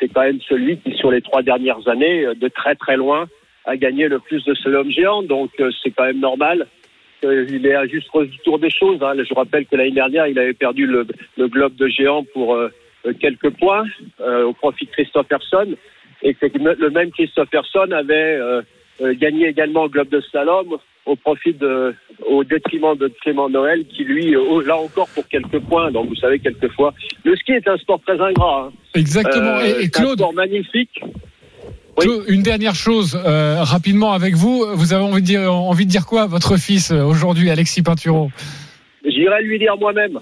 [0.00, 3.28] c'est quand même celui qui sur les trois dernières années, de très très loin,
[3.66, 5.50] a gagné le plus de slalom géant, donc
[5.82, 6.66] c'est quand même normal.
[7.20, 9.00] qu'il est à juste retour des choses.
[9.02, 9.14] hein.
[9.16, 11.06] Je rappelle que l'année dernière, il avait perdu le,
[11.36, 12.68] le globe de géant pour euh,
[13.20, 13.84] quelques points
[14.20, 15.68] euh, au profit de Christopherson
[16.22, 18.62] et que le même Christopherson avait euh,
[19.00, 21.94] euh, gagné également le globe de slalom au profit de,
[22.28, 25.90] au détriment de Clément Noël qui lui, euh, là encore pour quelques points.
[25.90, 26.94] Donc vous savez quelquefois,
[27.24, 28.68] le ski est un sport très ingrat.
[28.68, 28.72] hein.
[28.94, 29.56] Exactement.
[29.56, 31.00] Euh, et, et c'est un Claude, sport magnifique.
[31.96, 34.64] Claude, une dernière chose euh, rapidement avec vous.
[34.74, 38.30] Vous avez envie de dire, envie de dire quoi à votre fils aujourd'hui, Alexis Pinturo?
[39.04, 40.20] J'irai lui dire moi-même.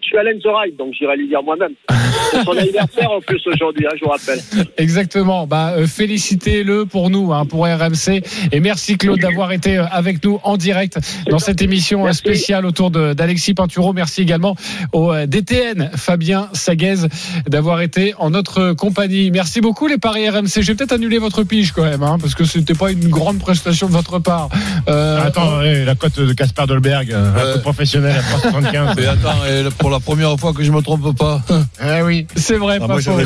[0.00, 1.74] Je suis Alain Zoraille, donc j'irai lui dire moi-même.
[2.34, 4.40] C'est son anniversaire en plus aujourd'hui, hein, je vous rappelle.
[4.76, 5.46] Exactement.
[5.46, 8.22] Bah, euh, félicitez-le pour nous, hein, pour RMC.
[8.52, 10.98] Et merci Claude d'avoir été euh, avec nous en direct
[11.30, 13.92] dans cette émission euh, spéciale autour d'Alexis Pinturo.
[13.92, 14.56] Merci également
[14.92, 17.06] au euh, DTN Fabien Saguez
[17.46, 19.30] d'avoir été en notre compagnie.
[19.30, 20.62] Merci beaucoup les paris RMC.
[20.62, 23.86] J'ai peut-être annulé votre pige quand même, hein, parce que c'était pas une grande prestation
[23.86, 24.48] de votre part.
[24.88, 28.94] Euh, Attends, ouais, la cote de Caspar Dolberg, euh, un peu professionnel à 3,75.
[28.96, 31.42] Mais attends, et pour la première fois que je me trompe pas.
[31.82, 32.23] Eh oui.
[32.36, 33.16] C'est vrai, Ah, moi, plus pour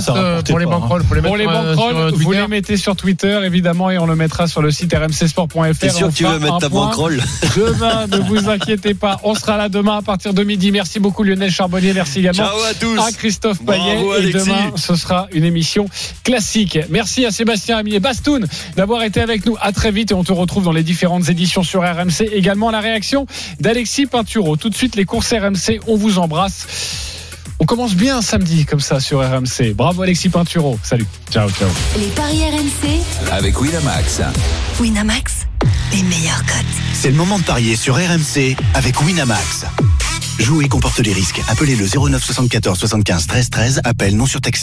[0.00, 0.98] ça pour les pas, hein.
[1.14, 4.06] les Pour les mettre, euh, banquerolles, sur vous les mettez sur Twitter évidemment et on
[4.06, 5.78] le mettra sur le site rmcsport.fr.
[5.78, 7.22] T'es sûr que tu veux mettre un ta banquerolle
[7.56, 10.72] Demain, ne vous inquiétez pas, on sera là demain à partir de midi.
[10.72, 12.98] Merci beaucoup Lionel Charbonnier, merci également Ciao à tous.
[12.98, 13.94] à Christophe Payet.
[13.96, 15.86] Bravo, et demain, ce sera une émission
[16.24, 16.78] classique.
[16.90, 18.46] Merci à Sébastien Ami et Bastoun
[18.76, 19.56] d'avoir été avec nous.
[19.60, 22.28] À très vite et on te retrouve dans les différentes éditions sur RMC.
[22.32, 23.26] Également la réaction
[23.60, 24.56] d'Alexis Pinturo.
[24.56, 27.11] Tout de suite les courses RMC, on vous embrasse.
[27.62, 29.72] On commence bien un samedi comme ça sur RMC.
[29.76, 30.80] Bravo Alexis Pinturo.
[30.82, 31.06] Salut.
[31.30, 31.68] Ciao, ciao.
[31.96, 34.20] Les paris RMC, avec Winamax.
[34.80, 35.46] Winamax,
[35.92, 36.66] les meilleurs cotes.
[36.92, 39.66] C'est le moment de parier sur RMC avec Winamax.
[40.40, 41.40] Jouer comporte les risques.
[41.46, 43.80] Appelez le 09 74 75 13 13.
[43.84, 44.60] Appel non surtaxé.